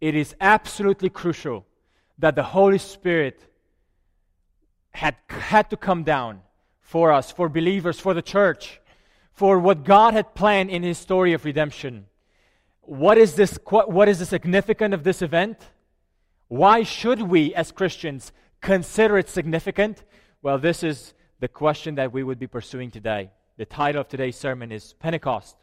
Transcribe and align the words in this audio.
it 0.00 0.14
is 0.14 0.34
absolutely 0.40 1.10
crucial 1.10 1.66
that 2.18 2.34
the 2.34 2.42
Holy 2.42 2.78
Spirit 2.78 3.44
had, 4.90 5.16
had 5.28 5.70
to 5.70 5.76
come 5.76 6.02
down 6.04 6.40
for 6.80 7.12
us, 7.12 7.30
for 7.30 7.48
believers, 7.48 8.00
for 8.00 8.14
the 8.14 8.22
church, 8.22 8.80
for 9.32 9.58
what 9.58 9.84
God 9.84 10.14
had 10.14 10.34
planned 10.34 10.70
in 10.70 10.82
His 10.82 10.98
story 10.98 11.32
of 11.32 11.44
redemption. 11.44 12.06
What 12.82 13.18
is, 13.18 13.34
this, 13.34 13.58
what 13.64 14.08
is 14.08 14.18
the 14.18 14.26
significance 14.26 14.94
of 14.94 15.04
this 15.04 15.22
event? 15.22 15.58
Why 16.48 16.82
should 16.82 17.22
we, 17.22 17.54
as 17.54 17.70
Christians, 17.70 18.32
consider 18.60 19.18
it 19.18 19.28
significant? 19.28 20.02
Well, 20.42 20.58
this 20.58 20.82
is 20.82 21.14
the 21.38 21.48
question 21.48 21.94
that 21.94 22.12
we 22.12 22.22
would 22.22 22.38
be 22.38 22.46
pursuing 22.46 22.90
today. 22.90 23.30
The 23.56 23.66
title 23.66 24.00
of 24.00 24.08
today's 24.08 24.36
sermon 24.36 24.72
is 24.72 24.94
Pentecost. 24.94 25.56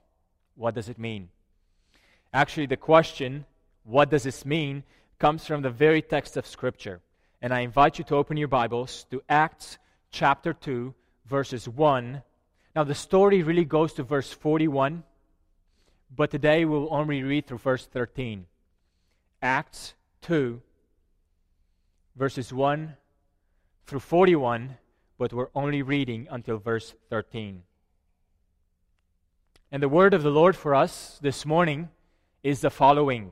What 0.56 0.76
does 0.76 0.88
it 0.88 0.98
mean? 0.98 1.30
Actually, 2.34 2.68
the 2.68 2.78
question, 2.78 3.46
what 3.88 4.10
does 4.10 4.24
this 4.24 4.46
mean, 4.46 4.84
comes 5.18 5.46
from 5.46 5.62
the 5.62 5.70
very 5.70 6.02
text 6.02 6.36
of 6.36 6.46
Scripture. 6.46 7.00
And 7.42 7.54
I 7.54 7.62
invite 7.62 7.98
you 7.98 8.04
to 8.06 8.16
open 8.16 8.36
your 8.36 8.50
Bibles 8.50 9.06
to 9.12 9.24
Acts 9.30 9.78
chapter 10.12 10.54
2, 10.54 10.94
verses 11.26 11.70
1. 11.70 12.22
Now, 12.76 12.84
the 12.84 12.94
story 12.94 13.44
really 13.44 13.64
goes 13.64 13.94
to 13.94 14.04
verse 14.04 14.32
41, 14.34 15.04
but 16.14 16.32
today 16.32 16.66
we'll 16.66 16.94
only 16.94 17.24
read 17.24 17.48
through 17.48 17.60
verse 17.60 17.86
13. 17.86 18.46
Acts 19.42 19.94
2, 20.24 20.62
verses 22.18 22.52
1 22.52 22.94
through 23.86 24.02
41, 24.02 24.78
but 25.18 25.32
we're 25.32 25.48
only 25.56 25.82
reading 25.82 26.28
until 26.30 26.58
verse 26.58 26.94
13. 27.10 27.64
And 29.72 29.82
the 29.82 29.90
word 29.90 30.14
of 30.14 30.24
the 30.24 30.30
Lord 30.30 30.58
for 30.58 30.76
us 30.76 31.20
this 31.22 31.46
morning 31.46 31.88
is 32.44 32.60
the 32.60 32.70
following 32.70 33.32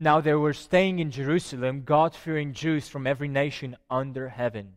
Now 0.00 0.20
there 0.20 0.38
were 0.38 0.52
staying 0.52 0.98
in 0.98 1.10
Jerusalem 1.10 1.82
God 1.84 2.14
fearing 2.14 2.52
Jews 2.52 2.88
from 2.88 3.06
every 3.06 3.28
nation 3.28 3.76
under 3.90 4.28
heaven. 4.28 4.74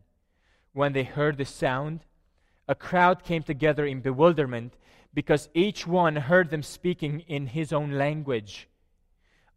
When 0.72 0.92
they 0.92 1.04
heard 1.04 1.38
the 1.38 1.44
sound, 1.44 2.00
a 2.68 2.74
crowd 2.74 3.24
came 3.24 3.42
together 3.42 3.84
in 3.84 4.00
bewilderment 4.00 4.74
because 5.12 5.48
each 5.54 5.86
one 5.86 6.16
heard 6.16 6.50
them 6.50 6.62
speaking 6.62 7.20
in 7.26 7.48
his 7.48 7.72
own 7.72 7.92
language. 7.92 8.68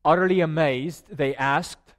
Utterly 0.03 0.39
amazed, 0.39 1.05
they 1.15 1.35
asked, 1.35 1.93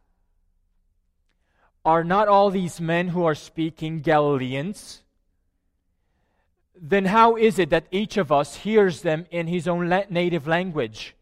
Are 1.84 2.02
not 2.02 2.26
all 2.26 2.50
these 2.50 2.80
men 2.80 3.08
who 3.08 3.24
are 3.24 3.34
speaking 3.34 4.00
Galileans? 4.00 5.02
Then 6.74 7.04
how 7.04 7.36
is 7.36 7.60
it 7.60 7.70
that 7.70 7.86
each 7.92 8.16
of 8.16 8.32
us 8.32 8.56
hears 8.56 9.02
them 9.02 9.26
in 9.30 9.46
his 9.46 9.68
own 9.68 9.88
native 10.10 10.48
language? 10.48 11.14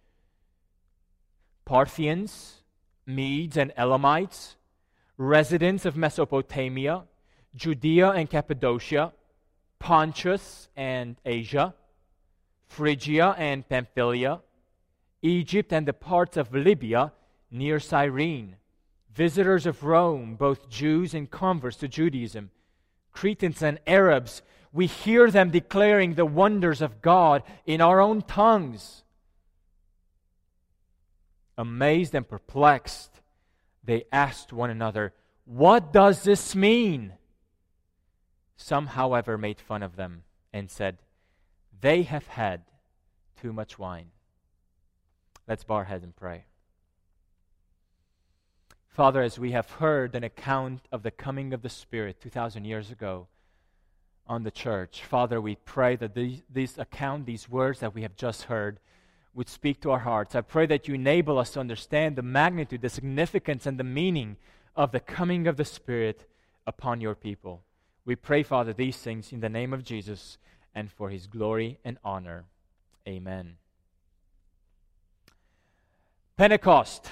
Parthians, 1.64 2.62
Medes, 3.06 3.56
and 3.56 3.72
Elamites, 3.76 4.56
residents 5.16 5.84
of 5.84 5.96
Mesopotamia, 5.96 7.04
Judea 7.54 8.10
and 8.10 8.30
Cappadocia, 8.30 9.12
Pontus 9.78 10.68
and 10.76 11.16
Asia, 11.24 11.74
Phrygia 12.68 13.34
and 13.36 13.68
Pamphylia, 13.68 14.40
Egypt 15.22 15.72
and 15.72 15.86
the 15.86 15.92
parts 15.92 16.36
of 16.36 16.54
Libya 16.54 17.12
near 17.50 17.80
Cyrene, 17.80 18.56
visitors 19.12 19.66
of 19.66 19.84
Rome, 19.84 20.36
both 20.36 20.68
Jews 20.68 21.14
and 21.14 21.30
converts 21.30 21.76
to 21.78 21.88
Judaism, 21.88 22.50
Cretans 23.12 23.62
and 23.62 23.80
Arabs, 23.86 24.42
we 24.72 24.86
hear 24.86 25.30
them 25.30 25.50
declaring 25.50 26.14
the 26.14 26.24
wonders 26.24 26.80
of 26.80 27.02
God 27.02 27.42
in 27.66 27.80
our 27.80 28.00
own 28.00 28.22
tongues. 28.22 29.02
Amazed 31.60 32.14
and 32.14 32.26
perplexed, 32.26 33.20
they 33.84 34.04
asked 34.10 34.50
one 34.50 34.70
another, 34.70 35.12
What 35.44 35.92
does 35.92 36.22
this 36.22 36.56
mean? 36.56 37.12
Some, 38.56 38.86
however, 38.86 39.36
made 39.36 39.60
fun 39.60 39.82
of 39.82 39.94
them 39.94 40.22
and 40.54 40.70
said, 40.70 40.96
They 41.78 42.04
have 42.04 42.28
had 42.28 42.62
too 43.38 43.52
much 43.52 43.78
wine. 43.78 44.06
Let's 45.46 45.62
bow 45.62 45.74
our 45.74 45.84
heads 45.84 46.02
and 46.02 46.16
pray. 46.16 46.44
Father, 48.88 49.20
as 49.20 49.38
we 49.38 49.52
have 49.52 49.70
heard 49.72 50.14
an 50.14 50.24
account 50.24 50.80
of 50.90 51.02
the 51.02 51.10
coming 51.10 51.52
of 51.52 51.60
the 51.60 51.68
Spirit 51.68 52.22
2,000 52.22 52.64
years 52.64 52.90
ago 52.90 53.28
on 54.26 54.44
the 54.44 54.50
church, 54.50 55.04
Father, 55.04 55.42
we 55.42 55.56
pray 55.56 55.94
that 55.96 56.14
these, 56.14 56.40
this 56.48 56.78
account, 56.78 57.26
these 57.26 57.50
words 57.50 57.80
that 57.80 57.94
we 57.94 58.00
have 58.00 58.16
just 58.16 58.44
heard, 58.44 58.80
would 59.34 59.48
speak 59.48 59.80
to 59.80 59.90
our 59.90 60.00
hearts. 60.00 60.34
I 60.34 60.40
pray 60.40 60.66
that 60.66 60.88
you 60.88 60.94
enable 60.94 61.38
us 61.38 61.50
to 61.52 61.60
understand 61.60 62.16
the 62.16 62.22
magnitude, 62.22 62.82
the 62.82 62.88
significance, 62.88 63.66
and 63.66 63.78
the 63.78 63.84
meaning 63.84 64.36
of 64.74 64.92
the 64.92 65.00
coming 65.00 65.46
of 65.46 65.56
the 65.56 65.64
Spirit 65.64 66.26
upon 66.66 67.00
your 67.00 67.14
people. 67.14 67.62
We 68.04 68.16
pray, 68.16 68.42
Father, 68.42 68.72
these 68.72 68.96
things 68.96 69.32
in 69.32 69.40
the 69.40 69.48
name 69.48 69.72
of 69.72 69.84
Jesus 69.84 70.38
and 70.74 70.90
for 70.90 71.10
his 71.10 71.26
glory 71.26 71.78
and 71.84 71.98
honor. 72.04 72.44
Amen. 73.06 73.56
Pentecost. 76.36 77.08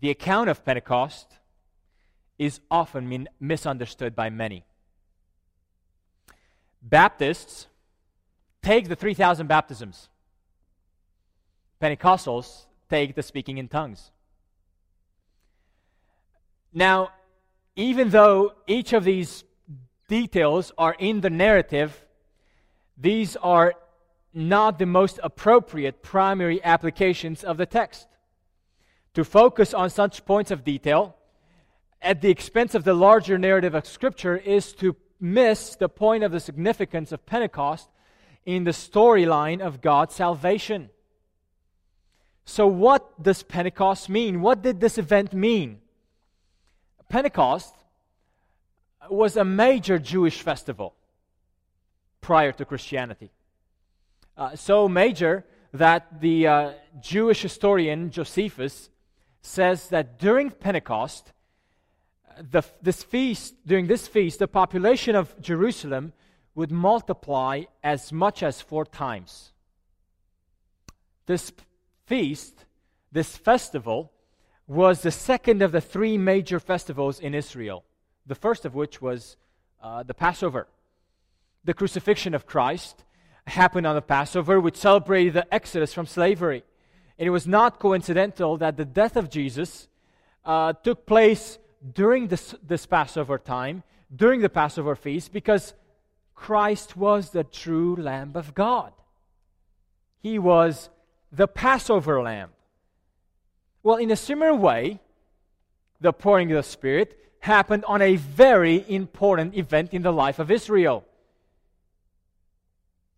The 0.00 0.10
account 0.10 0.48
of 0.50 0.64
Pentecost 0.64 1.26
is 2.38 2.60
often 2.70 3.28
misunderstood 3.40 4.14
by 4.14 4.30
many. 4.30 4.64
Baptists 6.82 7.66
take 8.66 8.88
the 8.88 8.96
3,000 8.96 9.46
baptisms. 9.46 10.08
Pentecostals 11.80 12.66
take 12.90 13.14
the 13.14 13.22
speaking 13.22 13.58
in 13.58 13.68
tongues. 13.68 14.10
Now, 16.74 17.10
even 17.76 18.10
though 18.10 18.54
each 18.66 18.92
of 18.92 19.04
these 19.04 19.44
details 20.08 20.72
are 20.76 20.96
in 20.98 21.20
the 21.20 21.30
narrative, 21.30 22.04
these 22.98 23.36
are 23.36 23.74
not 24.34 24.80
the 24.80 24.86
most 24.86 25.20
appropriate 25.22 26.02
primary 26.02 26.58
applications 26.64 27.44
of 27.44 27.58
the 27.58 27.66
text. 27.66 28.08
To 29.14 29.24
focus 29.24 29.74
on 29.74 29.90
such 29.90 30.24
points 30.24 30.50
of 30.50 30.64
detail 30.64 31.14
at 32.02 32.20
the 32.20 32.30
expense 32.30 32.74
of 32.74 32.82
the 32.82 32.94
larger 32.94 33.38
narrative 33.38 33.76
of 33.76 33.86
Scripture 33.86 34.36
is 34.36 34.72
to 34.74 34.96
miss 35.20 35.76
the 35.76 35.88
point 35.88 36.24
of 36.24 36.32
the 36.32 36.40
significance 36.40 37.12
of 37.12 37.24
Pentecost 37.26 37.88
in 38.46 38.64
the 38.64 38.70
storyline 38.70 39.60
of 39.60 39.82
God's 39.82 40.14
salvation. 40.14 40.88
So, 42.44 42.66
what 42.66 43.22
does 43.22 43.42
Pentecost 43.42 44.08
mean? 44.08 44.40
What 44.40 44.62
did 44.62 44.80
this 44.80 44.98
event 44.98 45.34
mean? 45.34 45.80
Pentecost 47.08 47.74
was 49.10 49.36
a 49.36 49.44
major 49.44 49.98
Jewish 49.98 50.40
festival 50.40 50.94
prior 52.20 52.52
to 52.52 52.64
Christianity. 52.64 53.30
Uh, 54.36 54.54
so 54.54 54.88
major 54.88 55.44
that 55.72 56.20
the 56.20 56.46
uh, 56.46 56.72
Jewish 57.00 57.42
historian 57.42 58.10
Josephus 58.10 58.90
says 59.40 59.88
that 59.88 60.18
during 60.18 60.50
Pentecost, 60.50 61.32
the, 62.50 62.62
this 62.82 63.02
feast, 63.02 63.54
during 63.66 63.86
this 63.86 64.08
feast, 64.08 64.38
the 64.40 64.48
population 64.48 65.14
of 65.14 65.40
Jerusalem 65.40 66.12
would 66.56 66.72
multiply 66.72 67.62
as 67.84 68.12
much 68.12 68.42
as 68.42 68.60
four 68.60 68.84
times. 68.84 69.52
This 71.26 71.52
feast, 72.06 72.64
this 73.12 73.36
festival, 73.36 74.10
was 74.66 75.02
the 75.02 75.10
second 75.10 75.62
of 75.62 75.70
the 75.70 75.80
three 75.80 76.16
major 76.18 76.58
festivals 76.58 77.20
in 77.20 77.34
Israel, 77.34 77.84
the 78.26 78.34
first 78.34 78.64
of 78.64 78.74
which 78.74 79.00
was 79.00 79.36
uh, 79.82 80.02
the 80.02 80.14
Passover. 80.14 80.66
The 81.64 81.74
crucifixion 81.74 82.34
of 82.34 82.46
Christ 82.46 83.04
happened 83.46 83.86
on 83.86 83.94
the 83.94 84.02
Passover, 84.02 84.58
which 84.58 84.76
celebrated 84.76 85.34
the 85.34 85.54
exodus 85.54 85.92
from 85.92 86.06
slavery. 86.06 86.64
And 87.18 87.26
it 87.26 87.30
was 87.30 87.46
not 87.46 87.78
coincidental 87.78 88.56
that 88.56 88.76
the 88.78 88.84
death 88.84 89.16
of 89.16 89.30
Jesus 89.30 89.88
uh, 90.44 90.72
took 90.72 91.06
place 91.06 91.58
during 91.92 92.28
this, 92.28 92.54
this 92.66 92.86
Passover 92.86 93.38
time, 93.38 93.82
during 94.14 94.40
the 94.40 94.48
Passover 94.48 94.96
feast, 94.96 95.32
because 95.32 95.74
Christ 96.36 96.96
was 96.96 97.30
the 97.30 97.42
true 97.42 97.96
Lamb 97.96 98.32
of 98.34 98.54
God. 98.54 98.92
He 100.22 100.38
was 100.38 100.90
the 101.32 101.48
Passover 101.48 102.22
lamb. 102.22 102.50
Well, 103.82 103.96
in 103.96 104.10
a 104.10 104.16
similar 104.16 104.54
way, 104.54 105.00
the 106.00 106.12
pouring 106.12 106.52
of 106.52 106.56
the 106.56 106.62
Spirit 106.62 107.18
happened 107.40 107.84
on 107.86 108.02
a 108.02 108.16
very 108.16 108.84
important 108.88 109.56
event 109.56 109.92
in 109.92 110.02
the 110.02 110.12
life 110.12 110.38
of 110.38 110.50
Israel. 110.50 111.04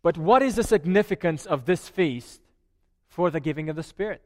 But 0.01 0.17
what 0.17 0.41
is 0.41 0.55
the 0.55 0.63
significance 0.63 1.45
of 1.45 1.65
this 1.65 1.89
feast 1.89 2.41
for 3.09 3.29
the 3.29 3.39
giving 3.39 3.69
of 3.69 3.75
the 3.75 3.83
Spirit? 3.83 4.21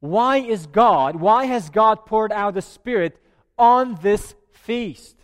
Why 0.00 0.38
is 0.38 0.66
God, 0.66 1.16
why 1.16 1.44
has 1.44 1.68
God 1.68 2.06
poured 2.06 2.32
out 2.32 2.54
the 2.54 2.62
Spirit 2.62 3.20
on 3.58 3.98
this 4.00 4.34
feast? 4.52 5.16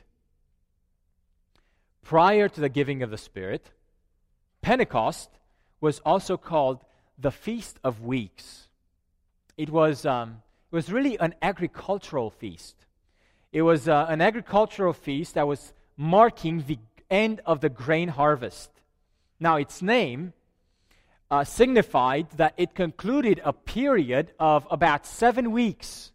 Prior 2.06 2.48
to 2.48 2.60
the 2.60 2.68
giving 2.68 3.02
of 3.02 3.10
the 3.10 3.18
Spirit, 3.18 3.72
Pentecost 4.62 5.28
was 5.80 5.98
also 6.06 6.36
called 6.36 6.84
the 7.18 7.32
Feast 7.32 7.80
of 7.82 8.00
Weeks. 8.00 8.68
It 9.56 9.70
was, 9.70 10.06
um, 10.06 10.40
it 10.70 10.76
was 10.76 10.92
really 10.92 11.18
an 11.18 11.34
agricultural 11.42 12.30
feast. 12.30 12.76
It 13.50 13.62
was 13.62 13.88
uh, 13.88 14.06
an 14.08 14.20
agricultural 14.20 14.92
feast 14.92 15.34
that 15.34 15.48
was 15.48 15.72
marking 15.96 16.62
the 16.68 16.78
end 17.10 17.40
of 17.44 17.60
the 17.60 17.68
grain 17.68 18.06
harvest. 18.06 18.70
Now, 19.40 19.56
its 19.56 19.82
name 19.82 20.32
uh, 21.28 21.42
signified 21.42 22.30
that 22.36 22.54
it 22.56 22.76
concluded 22.76 23.40
a 23.44 23.52
period 23.52 24.30
of 24.38 24.64
about 24.70 25.06
seven 25.06 25.50
weeks, 25.50 26.12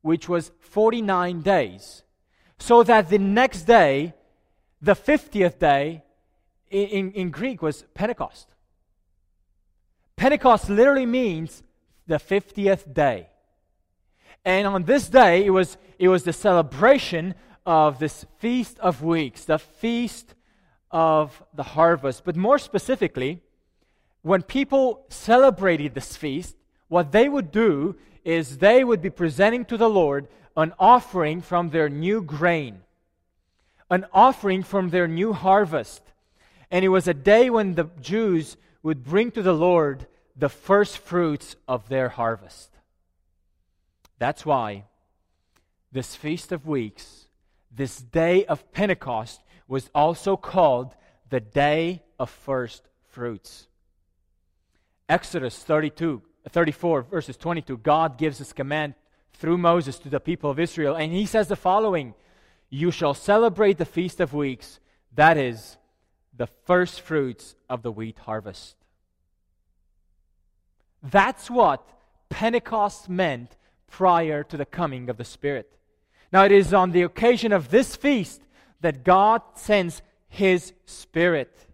which 0.00 0.28
was 0.28 0.52
49 0.60 1.40
days. 1.40 2.04
So 2.60 2.84
that 2.84 3.08
the 3.08 3.18
next 3.18 3.64
day, 3.64 4.14
the 4.80 4.94
50th 4.94 5.58
day, 5.58 6.02
in, 6.70 7.12
in, 7.12 7.30
Greek 7.30 7.62
was 7.62 7.84
Pentecost. 7.94 8.48
Pentecost 10.16 10.68
literally 10.68 11.06
means 11.06 11.62
the 12.06 12.16
50th 12.16 12.92
day. 12.92 13.28
And 14.44 14.66
on 14.66 14.84
this 14.84 15.08
day, 15.08 15.44
it 15.44 15.50
was, 15.50 15.76
it 15.98 16.08
was 16.08 16.24
the 16.24 16.32
celebration 16.32 17.34
of 17.64 17.98
this 17.98 18.24
Feast 18.38 18.78
of 18.80 19.02
Weeks, 19.02 19.44
the 19.44 19.58
Feast 19.58 20.34
of 20.90 21.42
the 21.54 21.62
Harvest. 21.62 22.24
But 22.24 22.36
more 22.36 22.58
specifically, 22.58 23.42
when 24.22 24.42
people 24.42 25.04
celebrated 25.08 25.94
this 25.94 26.16
feast, 26.16 26.56
what 26.88 27.12
they 27.12 27.28
would 27.28 27.50
do 27.50 27.96
is 28.24 28.58
they 28.58 28.84
would 28.84 29.00
be 29.00 29.10
presenting 29.10 29.64
to 29.66 29.76
the 29.76 29.88
Lord 29.88 30.28
an 30.56 30.72
offering 30.78 31.40
from 31.40 31.70
their 31.70 31.88
new 31.88 32.20
grain, 32.22 32.80
an 33.90 34.06
offering 34.12 34.62
from 34.62 34.90
their 34.90 35.08
new 35.08 35.32
harvest. 35.32 36.02
And 36.70 36.84
it 36.84 36.88
was 36.88 37.08
a 37.08 37.14
day 37.14 37.50
when 37.50 37.74
the 37.74 37.88
Jews 38.00 38.56
would 38.82 39.04
bring 39.04 39.30
to 39.32 39.42
the 39.42 39.54
Lord 39.54 40.06
the 40.36 40.48
first 40.48 40.98
fruits 40.98 41.56
of 41.66 41.88
their 41.88 42.08
harvest. 42.08 42.70
That's 44.18 44.44
why 44.44 44.84
this 45.90 46.14
Feast 46.14 46.52
of 46.52 46.66
Weeks, 46.66 47.26
this 47.74 47.98
day 47.98 48.44
of 48.44 48.70
Pentecost, 48.72 49.42
was 49.66 49.90
also 49.94 50.36
called 50.36 50.94
the 51.30 51.40
Day 51.40 52.02
of 52.18 52.30
First 52.30 52.88
Fruits. 53.08 53.66
Exodus 55.08 55.58
32, 55.58 56.22
34, 56.48 57.02
verses 57.02 57.36
22, 57.36 57.78
God 57.78 58.18
gives 58.18 58.38
this 58.38 58.52
command 58.52 58.94
through 59.34 59.58
Moses 59.58 59.98
to 60.00 60.08
the 60.08 60.20
people 60.20 60.50
of 60.50 60.58
Israel, 60.58 60.94
and 60.94 61.12
he 61.12 61.26
says 61.26 61.48
the 61.48 61.56
following 61.56 62.14
You 62.70 62.90
shall 62.90 63.14
celebrate 63.14 63.78
the 63.78 63.84
Feast 63.84 64.20
of 64.20 64.34
Weeks, 64.34 64.80
that 65.14 65.36
is, 65.36 65.76
the 66.36 66.48
first 66.64 67.00
fruits 67.00 67.56
of 67.68 67.82
the 67.82 67.92
wheat 67.92 68.18
harvest. 68.20 68.76
That's 71.02 71.50
what 71.50 71.86
Pentecost 72.28 73.08
meant 73.08 73.56
prior 73.86 74.42
to 74.44 74.56
the 74.56 74.66
coming 74.66 75.08
of 75.08 75.16
the 75.16 75.24
Spirit. 75.24 75.78
Now, 76.32 76.44
it 76.44 76.52
is 76.52 76.74
on 76.74 76.92
the 76.92 77.02
occasion 77.02 77.52
of 77.52 77.70
this 77.70 77.96
feast 77.96 78.42
that 78.80 79.04
God 79.04 79.42
sends 79.54 80.02
His 80.28 80.74
Spirit. 80.84 81.66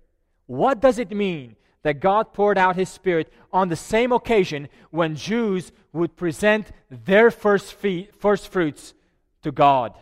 What 0.46 0.80
does 0.80 0.98
it 0.98 1.10
mean 1.10 1.56
that 1.82 2.00
God 2.00 2.32
poured 2.32 2.56
out 2.56 2.76
His 2.76 2.88
Spirit 2.88 3.32
on 3.52 3.68
the 3.68 3.76
same 3.76 4.12
occasion 4.12 4.68
when 4.90 5.16
Jews 5.16 5.72
would 5.92 6.16
present 6.16 6.70
their 6.88 7.30
first, 7.30 7.74
fee- 7.74 8.08
first 8.18 8.48
fruits 8.48 8.94
to 9.42 9.50
God? 9.50 9.94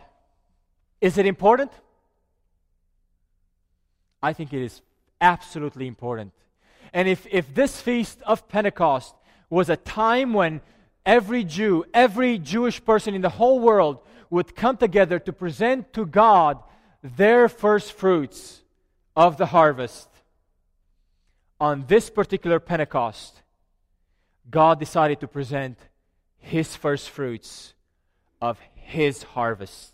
Is 1.03 1.17
it 1.17 1.25
important? 1.25 1.69
I 4.21 4.31
think 4.31 4.53
it 4.53 4.61
is 4.63 4.81
absolutely 5.19 5.85
important. 5.85 6.31
And 6.93 7.09
if, 7.09 7.27
if 7.29 7.53
this 7.53 7.81
feast 7.81 8.21
of 8.25 8.47
Pentecost 8.47 9.13
was 9.49 9.69
a 9.69 9.75
time 9.75 10.33
when 10.33 10.61
every 11.05 11.43
Jew, 11.43 11.83
every 11.93 12.37
Jewish 12.37 12.81
person 12.85 13.13
in 13.15 13.21
the 13.21 13.35
whole 13.41 13.59
world 13.59 13.99
would 14.29 14.55
come 14.55 14.77
together 14.77 15.19
to 15.19 15.33
present 15.33 15.91
to 15.91 16.05
God 16.05 16.63
their 17.03 17.49
first 17.49 17.91
fruits 17.91 18.61
of 19.13 19.35
the 19.35 19.47
harvest. 19.47 20.07
On 21.59 21.83
this 21.85 22.09
particular 22.09 22.61
Pentecost, 22.61 23.41
God 24.49 24.79
decided 24.79 25.19
to 25.19 25.27
present 25.27 25.77
His 26.39 26.77
first 26.77 27.09
fruits 27.09 27.73
of 28.41 28.57
His 28.73 29.23
harvest 29.23 29.92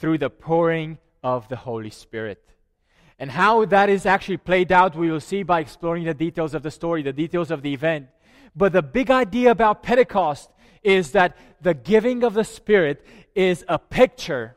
through 0.00 0.16
the 0.18 0.30
pouring 0.30 0.98
of 1.22 1.46
the 1.48 1.56
Holy 1.56 1.90
Spirit. 1.90 2.42
And 3.18 3.30
how 3.30 3.66
that 3.66 3.90
is 3.90 4.06
actually 4.06 4.38
played 4.38 4.72
out, 4.72 4.96
we 4.96 5.10
will 5.10 5.20
see 5.20 5.42
by 5.42 5.60
exploring 5.60 6.04
the 6.04 6.14
details 6.14 6.54
of 6.54 6.62
the 6.62 6.70
story, 6.70 7.02
the 7.02 7.12
details 7.12 7.50
of 7.50 7.60
the 7.60 7.74
event. 7.74 8.08
But 8.56 8.72
the 8.72 8.82
big 8.82 9.10
idea 9.10 9.50
about 9.50 9.82
Pentecost 9.82 10.50
is 10.82 11.12
that 11.12 11.36
the 11.60 11.74
giving 11.74 12.24
of 12.24 12.32
the 12.32 12.44
Spirit 12.44 13.04
is 13.34 13.62
a 13.68 13.78
picture 13.78 14.56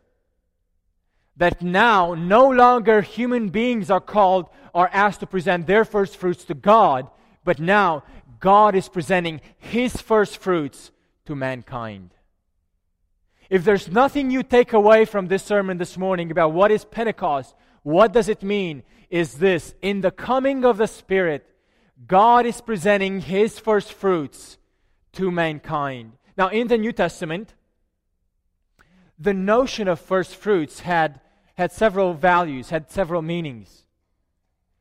that 1.36 1.62
now 1.62 2.14
no 2.14 2.50
longer 2.50 3.02
human 3.02 3.50
beings 3.50 3.92
are 3.92 4.00
called 4.00 4.48
or 4.74 4.88
asked 4.94 5.20
to 5.20 5.28
present 5.28 5.68
their 5.68 5.84
first 5.84 6.16
fruits 6.16 6.46
to 6.46 6.54
God, 6.54 7.10
but 7.44 7.60
now 7.60 8.04
God 8.40 8.76
is 8.76 8.88
presenting 8.88 9.42
His 9.58 9.98
first 9.98 10.38
fruits 10.38 10.92
to 11.26 11.36
mankind. 11.36 12.12
If 13.54 13.64
there's 13.64 13.88
nothing 13.88 14.32
you 14.32 14.42
take 14.42 14.74
away 14.74 15.06
from 15.06 15.28
this 15.28 15.44
sermon 15.44 15.78
this 15.78 15.96
morning 15.96 16.32
about 16.32 16.54
what 16.54 16.72
is 16.72 16.86
Pentecost, 16.86 17.54
what 17.84 18.12
does 18.12 18.28
it 18.28 18.42
mean? 18.42 18.82
Is 19.12 19.36
this 19.36 19.76
in 19.80 20.02
the 20.02 20.10
coming 20.10 20.66
of 20.66 20.78
the 20.78 20.88
Spirit, 20.88 21.46
God 22.08 22.48
is 22.48 22.62
presenting 22.62 23.22
his 23.22 23.60
first 23.60 23.94
fruits 23.94 24.58
to 25.12 25.30
mankind. 25.30 26.14
Now, 26.36 26.48
in 26.48 26.68
the 26.68 26.80
New 26.80 26.92
Testament, 26.92 27.54
the 29.20 29.36
notion 29.36 29.88
of 29.88 30.00
first 30.00 30.36
fruits 30.36 30.80
had, 30.80 31.22
had 31.54 31.72
several 31.72 32.16
values, 32.16 32.72
had 32.72 32.90
several 32.90 33.22
meanings. 33.22 33.84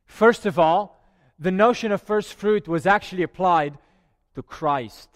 First 0.07 0.47
of 0.47 0.57
all, 0.57 0.99
the 1.37 1.51
notion 1.51 1.91
of 1.91 2.01
first 2.01 2.33
fruit 2.33 2.67
was 2.67 2.87
actually 2.87 3.21
applied 3.21 3.77
to 4.33 4.41
Christ. 4.41 5.09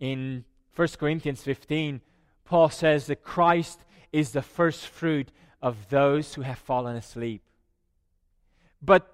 In 0.00 0.44
1 0.74 0.88
Corinthians 0.98 1.40
15, 1.40 2.00
Paul 2.44 2.68
says 2.70 3.06
that 3.06 3.22
Christ 3.22 3.80
is 4.12 4.30
the 4.30 4.42
first 4.42 4.86
fruit 4.86 5.30
of 5.62 5.88
those 5.88 6.34
who 6.34 6.42
have 6.42 6.58
fallen 6.58 6.96
asleep. 6.96 7.42
But 8.82 9.10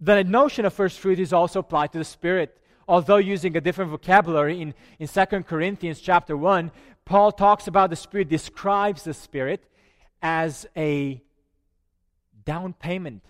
the 0.00 0.24
notion 0.24 0.64
of 0.64 0.72
first 0.72 0.98
fruit 0.98 1.18
is 1.18 1.32
also 1.32 1.60
applied 1.60 1.92
to 1.92 1.98
the 1.98 2.04
Spirit. 2.04 2.58
Although 2.88 3.16
using 3.16 3.56
a 3.56 3.60
different 3.60 3.90
vocabulary 3.90 4.60
in, 4.60 4.74
in 4.98 5.08
2 5.08 5.24
Corinthians 5.44 6.00
chapter 6.00 6.36
1, 6.36 6.70
Paul 7.04 7.32
talks 7.32 7.66
about 7.66 7.90
the 7.90 7.96
Spirit, 7.96 8.28
describes 8.28 9.04
the 9.04 9.14
Spirit 9.14 9.64
as 10.20 10.66
a 10.76 11.22
down 12.44 12.72
payment. 12.72 13.24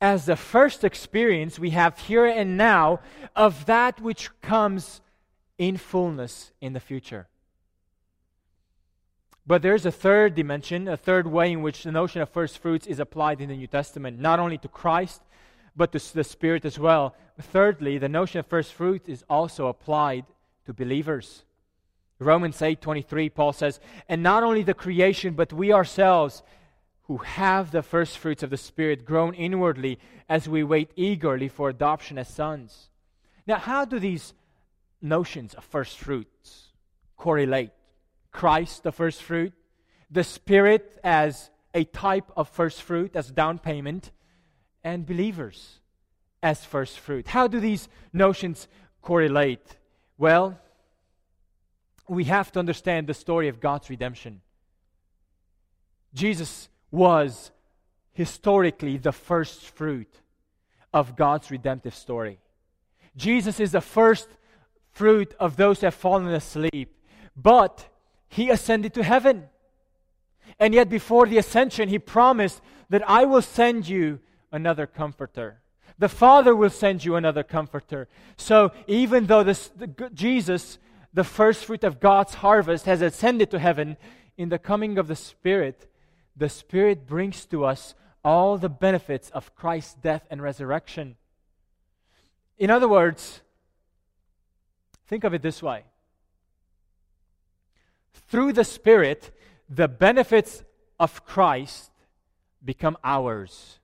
As 0.00 0.26
the 0.26 0.36
first 0.36 0.84
experience 0.84 1.58
we 1.58 1.70
have 1.70 1.98
here 1.98 2.26
and 2.26 2.56
now 2.56 3.00
of 3.34 3.64
that 3.66 4.00
which 4.00 4.28
comes 4.42 5.00
in 5.58 5.76
fullness 5.76 6.52
in 6.60 6.72
the 6.72 6.80
future. 6.80 7.28
But 9.46 9.62
there's 9.62 9.86
a 9.86 9.92
third 9.92 10.34
dimension, 10.34 10.88
a 10.88 10.96
third 10.96 11.26
way 11.26 11.52
in 11.52 11.62
which 11.62 11.84
the 11.84 11.92
notion 11.92 12.20
of 12.20 12.28
first 12.28 12.58
fruits 12.58 12.86
is 12.86 12.98
applied 12.98 13.40
in 13.40 13.48
the 13.48 13.56
New 13.56 13.68
Testament, 13.68 14.18
not 14.18 14.40
only 14.40 14.58
to 14.58 14.68
Christ, 14.68 15.22
but 15.76 15.92
to 15.92 16.14
the 16.14 16.24
Spirit 16.24 16.64
as 16.64 16.78
well. 16.78 17.14
Thirdly, 17.40 17.98
the 17.98 18.08
notion 18.08 18.40
of 18.40 18.46
first 18.46 18.72
fruit 18.72 19.08
is 19.08 19.24
also 19.30 19.68
applied 19.68 20.24
to 20.64 20.72
believers. 20.72 21.44
Romans 22.18 22.60
8:23 22.60 23.28
Paul 23.28 23.52
says, 23.52 23.78
"And 24.08 24.22
not 24.22 24.42
only 24.42 24.62
the 24.62 24.74
creation, 24.74 25.34
but 25.34 25.52
we 25.52 25.72
ourselves 25.72 26.42
who 27.02 27.18
have 27.18 27.70
the 27.70 27.82
first 27.82 28.18
fruits 28.18 28.42
of 28.42 28.50
the 28.50 28.56
Spirit 28.56 29.04
groan 29.04 29.34
inwardly 29.34 30.00
as 30.28 30.48
we 30.48 30.64
wait 30.64 30.90
eagerly 30.96 31.48
for 31.48 31.68
adoption 31.68 32.18
as 32.18 32.28
sons." 32.28 32.88
Now, 33.46 33.58
how 33.58 33.84
do 33.84 34.00
these 34.00 34.34
notions 35.08 35.54
of 35.54 35.64
first 35.64 35.98
fruits 35.98 36.72
correlate? 37.16 37.70
Christ, 38.30 38.82
the 38.82 38.92
first 38.92 39.22
fruit, 39.22 39.52
the 40.10 40.24
Spirit 40.24 40.98
as 41.02 41.50
a 41.74 41.84
type 41.84 42.30
of 42.36 42.48
first 42.48 42.82
fruit, 42.82 43.16
as 43.16 43.30
down 43.30 43.58
payment, 43.58 44.10
and 44.84 45.06
believers 45.06 45.80
as 46.42 46.64
first 46.64 46.98
fruit. 46.98 47.26
How 47.26 47.48
do 47.48 47.60
these 47.60 47.88
notions 48.12 48.68
correlate? 49.02 49.78
Well, 50.18 50.58
we 52.08 52.24
have 52.24 52.52
to 52.52 52.58
understand 52.58 53.06
the 53.06 53.14
story 53.14 53.48
of 53.48 53.60
God's 53.60 53.90
redemption. 53.90 54.42
Jesus 56.14 56.68
was 56.90 57.50
historically 58.12 58.96
the 58.96 59.12
first 59.12 59.60
fruit 59.70 60.12
of 60.92 61.16
God's 61.16 61.50
redemptive 61.50 61.94
story. 61.94 62.38
Jesus 63.16 63.60
is 63.60 63.72
the 63.72 63.80
first 63.80 64.28
fruit 64.96 65.34
of 65.38 65.56
those 65.56 65.80
who 65.80 65.86
have 65.86 65.94
fallen 65.94 66.26
asleep, 66.28 66.96
but 67.36 67.86
he 68.28 68.48
ascended 68.48 68.94
to 68.94 69.02
heaven. 69.02 69.44
And 70.58 70.72
yet, 70.72 70.88
before 70.88 71.26
the 71.26 71.36
ascension, 71.36 71.90
he 71.90 71.98
promised 71.98 72.62
that 72.88 73.08
I 73.08 73.26
will 73.26 73.42
send 73.42 73.86
you 73.86 74.20
another 74.50 74.86
comforter. 74.86 75.60
The 75.98 76.08
Father 76.08 76.56
will 76.56 76.70
send 76.70 77.04
you 77.04 77.16
another 77.16 77.42
comforter. 77.42 78.08
So, 78.38 78.72
even 78.86 79.26
though 79.26 79.42
this, 79.42 79.68
the, 79.68 80.10
Jesus, 80.14 80.78
the 81.12 81.24
first 81.24 81.66
fruit 81.66 81.84
of 81.84 82.00
God's 82.00 82.34
harvest, 82.34 82.86
has 82.86 83.02
ascended 83.02 83.50
to 83.50 83.58
heaven, 83.58 83.98
in 84.38 84.48
the 84.48 84.58
coming 84.58 84.96
of 84.96 85.08
the 85.08 85.16
Spirit, 85.16 85.90
the 86.34 86.48
Spirit 86.48 87.06
brings 87.06 87.44
to 87.46 87.64
us 87.64 87.94
all 88.24 88.56
the 88.56 88.70
benefits 88.70 89.30
of 89.30 89.54
Christ's 89.54 89.94
death 89.94 90.26
and 90.30 90.42
resurrection. 90.42 91.16
In 92.58 92.70
other 92.70 92.88
words, 92.88 93.42
think 95.06 95.24
of 95.24 95.34
it 95.34 95.42
this 95.42 95.62
way 95.62 95.84
through 98.28 98.52
the 98.52 98.64
Spirit, 98.64 99.30
the 99.68 99.88
benefits 99.88 100.64
of 100.98 101.24
Christ 101.24 101.90
become 102.64 102.96
ours 103.04 103.78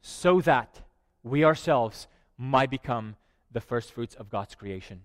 so 0.00 0.40
that 0.42 0.80
we 1.22 1.44
ourselves 1.44 2.06
might 2.38 2.70
become 2.70 3.16
the 3.52 3.60
first 3.60 3.92
fruits 3.92 4.14
of 4.14 4.30
God's 4.30 4.54
creation. 4.54 5.02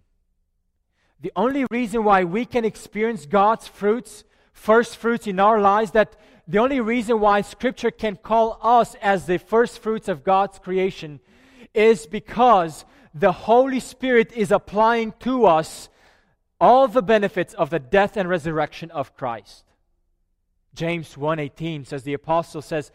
The 1.21 1.31
only 1.35 1.65
reason 1.69 2.03
why 2.03 2.23
we 2.23 2.45
can 2.45 2.65
experience 2.65 3.25
God's 3.25 3.67
fruits, 3.67 4.23
first 4.53 4.97
fruits 4.97 5.27
in 5.27 5.39
our 5.39 5.59
lives, 5.59 5.91
that 5.91 6.15
the 6.47 6.59
only 6.59 6.79
reason 6.79 7.19
why 7.19 7.41
Scripture 7.41 7.91
can 7.91 8.15
call 8.15 8.59
us 8.61 8.95
as 9.01 9.25
the 9.25 9.37
first 9.37 9.79
fruits 9.79 10.07
of 10.07 10.23
God's 10.23 10.59
creation 10.59 11.19
is 11.73 12.07
because 12.07 12.85
the 13.13 13.31
Holy 13.31 13.79
Spirit 13.79 14.31
is 14.33 14.51
applying 14.51 15.13
to 15.19 15.45
us 15.45 15.89
all 16.59 16.87
the 16.87 17.01
benefits 17.01 17.53
of 17.53 17.69
the 17.69 17.79
death 17.79 18.17
and 18.17 18.29
resurrection 18.29 18.91
of 18.91 19.15
Christ. 19.15 19.65
James 20.73 21.15
1:18 21.15 21.85
says 21.85 22.03
the 22.03 22.13
apostle 22.13 22.61
says 22.61 22.91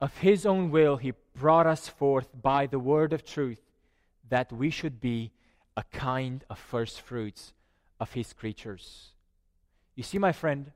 of 0.00 0.16
his 0.18 0.46
own 0.46 0.70
will 0.70 0.96
he 0.96 1.12
brought 1.34 1.66
us 1.66 1.88
forth 1.88 2.28
by 2.40 2.66
the 2.66 2.78
word 2.78 3.12
of 3.12 3.24
truth 3.24 3.60
that 4.28 4.52
we 4.52 4.70
should 4.70 5.00
be 5.00 5.32
a 5.76 5.84
kind 5.92 6.44
of 6.48 6.58
first 6.58 7.00
fruits 7.00 7.52
of 7.98 8.12
his 8.12 8.32
creatures. 8.32 9.12
You 9.94 10.02
see 10.02 10.18
my 10.18 10.32
friend, 10.32 10.72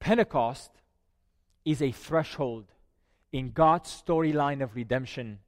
Pentecost 0.00 0.70
is 1.64 1.80
a 1.80 1.92
threshold 1.92 2.72
in 3.32 3.52
God's 3.52 3.90
storyline 3.90 4.62
of 4.62 4.74
redemption 4.74 5.38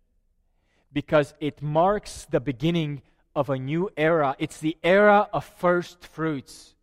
because 0.96 1.34
it 1.40 1.60
marks 1.60 2.26
the 2.30 2.40
beginning 2.40 3.02
of 3.34 3.50
a 3.50 3.58
new 3.58 3.90
era. 3.98 4.34
It's 4.38 4.60
the 4.60 4.78
era 4.82 5.28
of 5.30 5.44
first 5.44 6.02
fruits. 6.02 6.74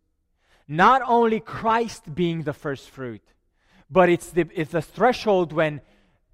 Not 0.68 1.02
only 1.04 1.40
Christ 1.40 2.14
being 2.14 2.44
the 2.44 2.52
first 2.52 2.90
fruit, 2.90 3.22
but 3.90 4.08
it's 4.08 4.30
the, 4.30 4.46
it's 4.54 4.70
the 4.70 4.80
threshold 4.80 5.52
when 5.52 5.80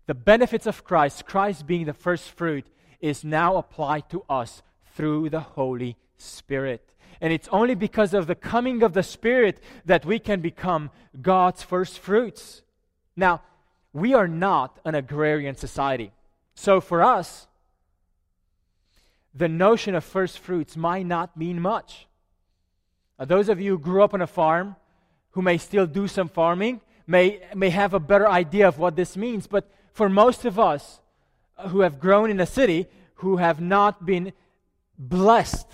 the 0.06 0.12
benefits 0.12 0.66
of 0.66 0.84
Christ, 0.84 1.24
Christ 1.24 1.66
being 1.66 1.86
the 1.86 1.94
first 1.94 2.28
fruit, 2.28 2.66
is 3.00 3.24
now 3.24 3.56
applied 3.56 4.10
to 4.10 4.24
us 4.28 4.62
through 4.94 5.30
the 5.30 5.40
Holy 5.40 5.96
Spirit. 6.18 6.84
And 7.18 7.32
it's 7.32 7.48
only 7.48 7.74
because 7.74 8.12
of 8.12 8.26
the 8.26 8.34
coming 8.34 8.82
of 8.82 8.92
the 8.92 9.02
Spirit 9.02 9.58
that 9.86 10.04
we 10.04 10.18
can 10.18 10.42
become 10.42 10.90
God's 11.22 11.62
first 11.62 11.98
fruits. 11.98 12.60
Now, 13.16 13.40
we 13.94 14.12
are 14.12 14.28
not 14.28 14.78
an 14.84 14.94
agrarian 14.94 15.56
society. 15.56 16.12
So 16.54 16.82
for 16.82 17.02
us, 17.02 17.46
the 19.34 19.48
notion 19.48 19.94
of 19.94 20.04
first 20.04 20.38
fruits 20.38 20.76
might 20.76 21.06
not 21.06 21.36
mean 21.36 21.60
much. 21.60 22.06
Now, 23.18 23.26
those 23.26 23.48
of 23.48 23.60
you 23.60 23.72
who 23.72 23.78
grew 23.78 24.02
up 24.02 24.14
on 24.14 24.22
a 24.22 24.26
farm, 24.26 24.76
who 25.32 25.42
may 25.42 25.58
still 25.58 25.86
do 25.86 26.08
some 26.08 26.28
farming, 26.28 26.80
may, 27.06 27.40
may 27.54 27.70
have 27.70 27.94
a 27.94 28.00
better 28.00 28.28
idea 28.28 28.66
of 28.66 28.78
what 28.78 28.96
this 28.96 29.16
means. 29.16 29.46
But 29.46 29.70
for 29.92 30.08
most 30.08 30.44
of 30.44 30.58
us 30.58 31.00
uh, 31.56 31.68
who 31.68 31.80
have 31.80 32.00
grown 32.00 32.30
in 32.30 32.40
a 32.40 32.46
city, 32.46 32.86
who 33.14 33.36
have 33.36 33.60
not 33.60 34.06
been 34.06 34.32
blessed 34.98 35.66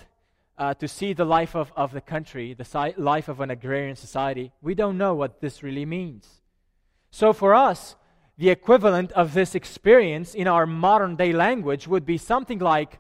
uh, 0.58 0.74
to 0.74 0.88
see 0.88 1.12
the 1.12 1.24
life 1.24 1.54
of, 1.54 1.72
of 1.76 1.92
the 1.92 2.00
country, 2.00 2.54
the 2.54 2.64
si- 2.64 2.94
life 2.96 3.28
of 3.28 3.40
an 3.40 3.50
agrarian 3.50 3.96
society, 3.96 4.52
we 4.60 4.74
don't 4.74 4.98
know 4.98 5.14
what 5.14 5.40
this 5.40 5.62
really 5.62 5.84
means. 5.86 6.42
So 7.10 7.32
for 7.32 7.54
us, 7.54 7.96
the 8.38 8.50
equivalent 8.50 9.12
of 9.12 9.32
this 9.32 9.54
experience 9.54 10.34
in 10.34 10.46
our 10.46 10.66
modern 10.66 11.16
day 11.16 11.32
language 11.32 11.88
would 11.88 12.04
be 12.04 12.18
something 12.18 12.58
like 12.58 12.98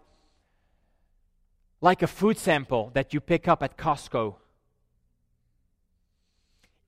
like 1.80 2.02
a 2.02 2.06
food 2.06 2.38
sample 2.38 2.90
that 2.94 3.12
you 3.12 3.20
pick 3.20 3.48
up 3.48 3.62
at 3.62 3.76
Costco. 3.76 4.36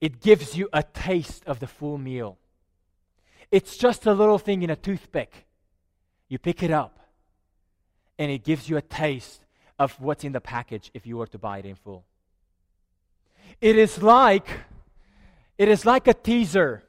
It 0.01 0.21
gives 0.21 0.55
you 0.57 0.69
a 0.71 0.83
taste 0.83 1.43
of 1.45 1.59
the 1.59 1.67
full 1.67 1.97
meal. 1.97 2.37
It's 3.51 3.77
just 3.77 4.05
a 4.05 4.13
little 4.13 4.39
thing 4.39 4.61
in 4.61 4.69
a 4.69 4.75
toothpick. 4.75 5.45
You 6.27 6.37
pick 6.37 6.63
it 6.63 6.71
up, 6.71 6.99
and 8.17 8.31
it 8.31 8.43
gives 8.43 8.69
you 8.69 8.77
a 8.77 8.81
taste 8.81 9.41
of 9.77 9.99
what's 9.99 10.23
in 10.23 10.31
the 10.31 10.41
package 10.41 10.91
if 10.93 11.07
you 11.07 11.17
were 11.17 11.27
to 11.27 11.37
buy 11.37 11.59
it 11.59 11.65
in 11.65 11.75
full. 11.75 12.05
It 13.61 13.77
is 13.77 14.01
like 14.01 14.47
it 15.57 15.67
is 15.67 15.85
like 15.85 16.07
a 16.07 16.13
teaser 16.13 16.83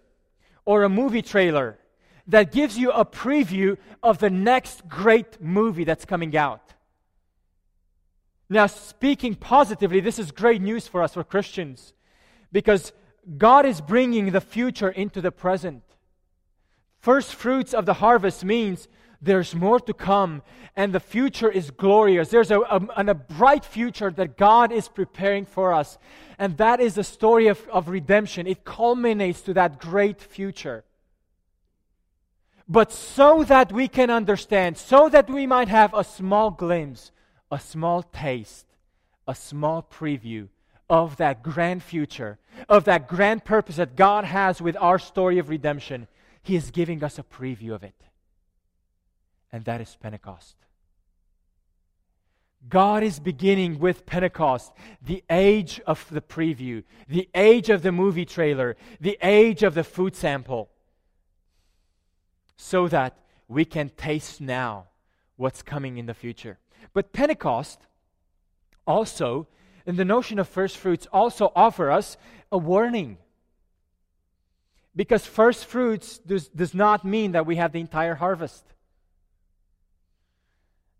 or 0.65 0.85
a 0.85 0.89
movie 0.89 1.23
trailer 1.23 1.79
that 2.27 2.53
gives 2.53 2.79
you 2.79 2.93
a 2.93 3.05
preview 3.05 3.77
of 4.03 4.19
the 4.19 4.31
next 4.31 4.89
great 4.89 5.41
movie 5.41 5.85
that's 5.85 6.05
coming 6.05 6.37
out. 6.37 6.75
Now, 8.53 8.67
speaking 8.67 9.37
positively, 9.37 10.01
this 10.01 10.19
is 10.19 10.33
great 10.33 10.61
news 10.61 10.89
for 10.89 11.05
us, 11.05 11.15
for 11.15 11.23
Christians, 11.23 11.95
because 12.51 12.93
God 13.39 13.65
is 13.65 13.81
bringing 13.81 14.33
the 14.33 14.41
future 14.41 14.89
into 14.89 15.21
the 15.21 15.31
present. 15.31 15.85
First 16.99 17.37
fruits 17.37 17.73
of 17.73 17.87
the 17.87 17.95
harvest 17.95 18.45
means 18.45 18.89
there's 19.23 19.55
more 19.55 19.79
to 19.79 19.95
come, 19.95 20.43
and 20.75 20.93
the 20.93 20.99
future 20.99 21.49
is 21.49 21.71
glorious. 21.71 22.31
There's 22.31 22.51
a, 22.51 22.59
a, 22.59 22.81
a 22.97 23.15
bright 23.15 23.65
future 23.65 24.11
that 24.11 24.37
God 24.37 24.73
is 24.73 24.89
preparing 24.89 25.47
for 25.47 25.73
us, 25.73 25.97
and 26.37 26.57
that 26.57 26.81
is 26.81 26.95
the 26.97 27.05
story 27.05 27.47
of, 27.47 27.65
of 27.69 27.89
redemption. 27.89 28.49
It 28.49 28.65
culminates 28.65 29.43
to 29.43 29.55
that 29.55 29.79
great 29.79 30.21
future. 30.21 30.83
But 32.67 32.91
so 32.91 33.45
that 33.45 33.71
we 33.71 33.87
can 33.87 34.11
understand, 34.11 34.77
so 34.77 35.09
that 35.09 35.31
we 35.31 35.47
might 35.47 35.69
have 35.69 35.95
a 35.95 36.03
small 36.03 36.51
glimpse 36.51 37.13
a 37.51 37.59
small 37.59 38.03
taste, 38.03 38.67
a 39.27 39.35
small 39.35 39.83
preview 39.83 40.49
of 40.89 41.17
that 41.19 41.43
grand 41.43 41.83
future, 41.83 42.39
of 42.69 42.85
that 42.85 43.09
grand 43.09 43.45
purpose 43.45 43.77
that 43.77 43.97
God 43.97 44.25
has 44.25 44.61
with 44.61 44.77
our 44.79 44.99
story 44.99 45.39
of 45.39 45.49
redemption. 45.49 46.09
He 46.43 46.57
is 46.57 46.71
giving 46.71 47.05
us 47.05 47.19
a 47.19 47.23
preview 47.23 47.73
of 47.73 47.83
it. 47.83 47.95
And 49.53 49.65
that 49.65 49.81
is 49.81 49.97
Pentecost. 50.01 50.57
God 52.69 53.03
is 53.03 53.19
beginning 53.19 53.79
with 53.79 54.05
Pentecost, 54.05 54.73
the 55.01 55.25
age 55.31 55.81
of 55.87 56.07
the 56.11 56.21
preview, 56.21 56.85
the 57.09 57.29
age 57.35 57.71
of 57.71 57.83
the 57.83 57.93
movie 57.93 58.27
trailer, 58.27 58.77
the 59.01 59.19
age 59.23 59.63
of 59.63 59.75
the 59.75 59.85
food 59.85 60.15
sample, 60.15 60.69
so 62.57 62.87
that 62.89 63.17
we 63.49 63.65
can 63.65 63.89
taste 63.89 64.41
now 64.41 64.87
what's 65.37 65.63
coming 65.63 65.97
in 65.97 66.05
the 66.05 66.15
future. 66.15 66.59
But 66.93 67.13
Pentecost 67.13 67.81
also, 68.87 69.47
and 69.87 69.97
the 69.97 70.05
notion 70.05 70.39
of 70.39 70.49
first 70.49 70.77
fruits 70.77 71.07
also 71.13 71.53
offer 71.55 71.91
us 71.91 72.17
a 72.53 72.59
warning. 72.59 73.19
Because 74.95 75.25
first 75.25 75.67
fruits 75.67 76.19
does, 76.19 76.49
does 76.49 76.75
not 76.75 77.05
mean 77.05 77.33
that 77.33 77.47
we 77.47 77.57
have 77.57 77.73
the 77.73 77.81
entire 77.81 78.17
harvest. 78.17 78.65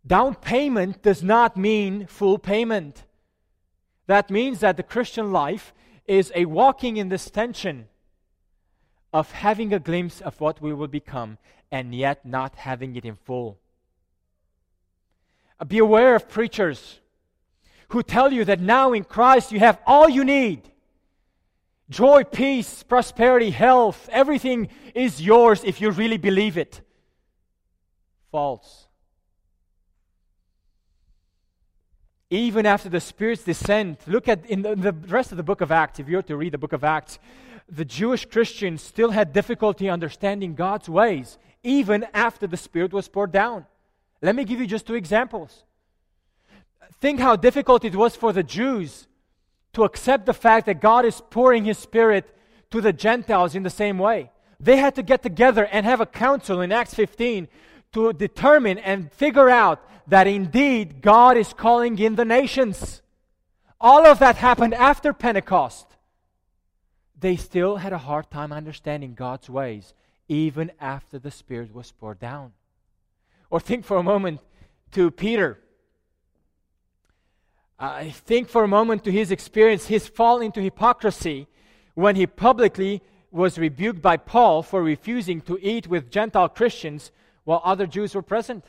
Down 0.07 0.35
payment 0.35 1.03
does 1.03 1.23
not 1.23 1.57
mean 1.57 2.07
full 2.07 2.39
payment. 2.39 3.05
That 4.07 4.31
means 4.31 4.61
that 4.61 4.77
the 4.77 4.83
Christian 4.83 5.31
life 5.31 5.75
is 6.07 6.33
a 6.35 6.47
walking 6.47 6.97
in 6.97 7.11
this 7.11 7.31
tension 7.31 7.87
of 9.13 9.31
having 9.31 9.73
a 9.73 9.79
glimpse 9.79 10.21
of 10.21 10.41
what 10.41 10.61
we 10.61 10.73
will 10.73 10.89
become 10.89 11.39
and 11.71 11.95
yet 11.95 12.27
not 12.27 12.57
having 12.57 12.97
it 12.97 13.05
in 13.05 13.15
full. 13.15 13.60
Uh, 15.61 15.65
be 15.65 15.79
aware 15.79 16.15
of 16.15 16.29
preachers 16.29 17.01
who 17.89 18.03
tell 18.03 18.33
you 18.33 18.45
that 18.45 18.61
now 18.61 18.93
in 18.93 19.05
Christ 19.05 19.53
you 19.53 19.59
have 19.59 19.79
all 19.87 20.09
you 20.09 20.25
need 20.25 20.63
joy, 21.91 22.23
peace, 22.23 22.85
prosperity, 22.85 23.51
health, 23.51 24.09
everything 24.13 24.69
is 24.95 25.21
yours 25.21 25.63
if 25.65 25.81
you 25.81 25.91
really 25.91 26.17
believe 26.17 26.57
it. 26.57 26.81
false. 28.31 28.87
Even 32.31 32.65
after 32.65 32.89
the 32.89 33.01
Spirit's 33.01 33.43
descent, 33.43 34.07
look 34.07 34.29
at 34.29 34.47
in 34.47 34.63
the, 34.63 34.71
in 34.71 34.81
the 34.83 34.93
rest 34.93 35.33
of 35.33 35.37
the 35.37 35.43
book 35.43 35.61
of 35.61 35.73
Acts, 35.73 35.99
if 35.99 36.09
you 36.09 36.15
were 36.15 36.23
to 36.23 36.37
read 36.37 36.53
the 36.53 36.59
book 36.59 36.73
of 36.73 36.85
Acts, 36.85 37.19
the 37.69 37.85
Jewish 37.85 38.25
Christians 38.25 38.83
still 38.83 39.11
had 39.11 39.33
difficulty 39.33 39.89
understanding 39.89 40.55
God's 40.55 40.89
ways, 40.89 41.39
even 41.65 42.07
after 42.15 42.47
the 42.47 42.57
Spirit 42.57 42.93
was 42.93 43.09
poured 43.09 43.33
down. 43.33 43.67
Let 44.23 44.35
me 44.35 44.45
give 44.45 44.61
you 44.61 44.67
just 44.67 44.87
two 44.87 44.95
examples. 44.95 45.65
Think 47.01 47.21
how 47.21 47.37
difficult 47.37 47.85
it 47.85 47.95
was 47.95 48.15
for 48.15 48.33
the 48.33 48.43
Jews 48.43 49.07
to 49.73 49.85
accept 49.85 50.27
the 50.27 50.35
fact 50.35 50.67
that 50.67 50.81
God 50.81 51.05
is 51.05 51.23
pouring 51.31 51.65
His 51.65 51.79
Spirit 51.79 52.29
to 52.71 52.81
the 52.81 52.93
Gentiles 52.93 53.55
in 53.55 53.63
the 53.63 53.71
same 53.71 53.99
way. 53.99 54.31
They 54.59 54.77
had 54.77 54.95
to 54.97 55.03
get 55.03 55.23
together 55.23 55.67
and 55.67 55.87
have 55.87 56.01
a 56.01 56.07
council 56.07 56.61
in 56.61 56.73
Acts 56.73 56.95
15 56.95 57.49
to 57.93 58.13
determine 58.13 58.79
and 58.79 59.11
figure 59.13 59.49
out 59.49 59.83
that 60.07 60.27
indeed 60.27 61.01
God 61.01 61.37
is 61.37 61.53
calling 61.53 61.99
in 61.99 62.17
the 62.17 62.25
nations. 62.25 63.01
All 63.81 64.07
of 64.07 64.19
that 64.19 64.37
happened 64.37 64.75
after 64.75 65.13
Pentecost. 65.13 65.87
They 67.19 67.37
still 67.37 67.77
had 67.77 67.93
a 67.93 67.99
hard 67.99 68.31
time 68.31 68.53
understanding 68.53 69.15
God's 69.15 69.49
ways, 69.49 69.95
even 70.29 70.73
after 70.81 71.19
the 71.19 71.31
Spirit 71.31 71.75
was 71.75 71.93
poured 71.93 72.19
down. 72.19 72.53
Or 73.51 73.61
think 73.61 73.85
for 73.85 73.97
a 73.97 74.03
moment 74.03 74.41
to 74.93 75.11
Peter. 75.11 75.59
Uh, 77.79 78.05
think 78.11 78.49
for 78.49 78.63
a 78.65 78.69
moment 78.69 79.05
to 79.05 79.13
his 79.13 79.31
experience, 79.31 79.87
his 79.87 80.07
fall 80.07 80.41
into 80.41 80.61
hypocrisy 80.61 81.49
when 81.95 82.17
he 82.17 82.27
publicly 82.27 83.03
was 83.31 83.59
rebuked 83.59 84.03
by 84.03 84.17
Paul 84.17 84.63
for 84.63 84.83
refusing 84.83 85.41
to 85.43 85.59
eat 85.61 85.87
with 85.87 86.11
Gentile 86.11 86.49
Christians 86.49 87.11
while 87.45 87.63
other 87.65 87.87
Jews 87.87 88.15
were 88.15 88.23
present. 88.23 88.65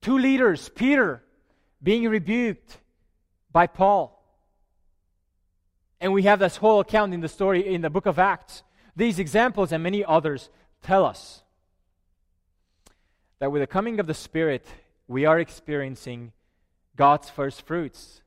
Two 0.00 0.18
leaders, 0.18 0.68
Peter 0.68 1.22
being 1.82 2.08
rebuked 2.08 2.78
by 3.50 3.66
Paul. 3.66 4.18
And 6.00 6.12
we 6.12 6.24
have 6.24 6.38
this 6.38 6.56
whole 6.56 6.80
account 6.80 7.14
in 7.14 7.20
the 7.20 7.28
story 7.28 7.66
in 7.74 7.80
the 7.80 7.90
book 7.90 8.06
of 8.06 8.18
Acts. 8.18 8.62
These 8.96 9.18
examples 9.18 9.72
and 9.72 9.82
many 9.82 10.04
others 10.04 10.50
tell 10.82 11.04
us 11.04 11.42
that 13.38 13.50
with 13.50 13.62
the 13.62 13.66
coming 13.66 13.98
of 13.98 14.06
the 14.06 14.14
Spirit, 14.14 14.66
we 15.08 15.24
are 15.24 15.38
experiencing 15.38 16.32
God's 16.96 17.30
first 17.30 17.62
fruits, 17.62 18.22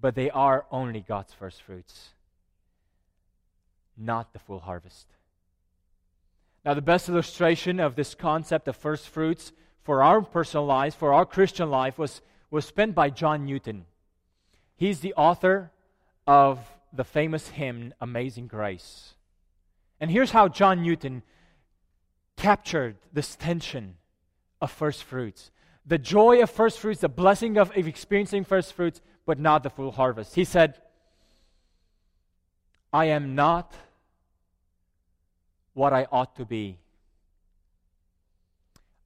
but 0.00 0.14
they 0.14 0.30
are 0.30 0.66
only 0.70 1.00
God's 1.00 1.32
first 1.32 1.62
fruits, 1.62 2.10
not 3.96 4.32
the 4.32 4.38
full 4.38 4.60
harvest. 4.60 5.06
Now, 6.64 6.74
the 6.74 6.82
best 6.82 7.08
illustration 7.08 7.80
of 7.80 7.96
this 7.96 8.14
concept 8.14 8.68
of 8.68 8.76
first 8.76 9.08
fruits 9.08 9.52
for 9.82 10.02
our 10.02 10.20
personal 10.20 10.66
lives, 10.66 10.94
for 10.94 11.12
our 11.12 11.24
Christian 11.24 11.70
life, 11.70 11.98
was, 11.98 12.20
was 12.50 12.66
spent 12.66 12.94
by 12.94 13.10
John 13.10 13.46
Newton. 13.46 13.86
He's 14.76 15.00
the 15.00 15.14
author 15.14 15.70
of 16.26 16.58
the 16.92 17.04
famous 17.04 17.48
hymn, 17.48 17.94
Amazing 18.00 18.46
Grace. 18.46 19.14
And 20.00 20.10
here's 20.10 20.30
how 20.30 20.48
John 20.48 20.82
Newton 20.82 21.22
captured 22.40 22.96
this 23.12 23.36
tension 23.36 23.96
of 24.60 24.70
first 24.70 25.04
fruits 25.04 25.50
the 25.86 25.98
joy 25.98 26.42
of 26.42 26.50
first 26.50 26.78
fruits, 26.78 27.00
the 27.00 27.08
blessing 27.08 27.58
of, 27.58 27.76
experiencing 27.76 28.44
first 28.44 28.74
fruits, 28.74 29.00
but 29.26 29.38
not 29.38 29.62
the 29.62 29.70
full 29.70 29.90
harvest. 29.90 30.34
He 30.34 30.44
said, 30.44 30.80
I 32.92 33.06
am 33.06 33.34
not 33.34 33.74
what 35.74 35.92
I 35.92 36.06
ought 36.12 36.36
to 36.36 36.44
be. 36.44 36.78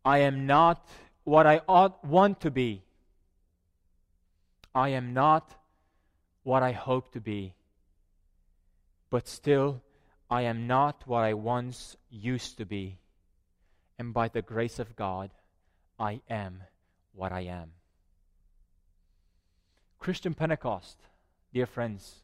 I 0.05 0.19
am 0.19 0.47
not 0.47 0.87
what 1.25 1.47
I 1.47 1.63
ought 1.67 2.05
want 2.05 2.41
to 2.41 2.51
be. 2.51 2.83
I 4.75 4.91
am 4.91 5.15
not 5.15 5.55
what 6.43 6.63
I 6.63 6.73
hope 6.73 7.13
to 7.13 7.21
be. 7.21 7.55
But 9.09 9.29
still, 9.29 9.81
I 10.29 10.43
am 10.43 10.67
not 10.67 11.03
what 11.07 11.21
I 11.21 11.35
once 11.35 11.97
used 12.11 12.59
to 12.59 12.67
be. 12.67 12.99
And 13.99 14.13
by 14.13 14.29
the 14.29 14.43
grace 14.43 14.79
of 14.79 14.97
God, 14.97 15.31
I 15.99 16.21
am 16.29 16.63
what 17.13 17.33
I 17.33 17.43
am. 17.43 17.73
Christian 19.99 20.35
Pentecost, 20.35 20.99
dear 21.53 21.67
friends, 21.67 22.17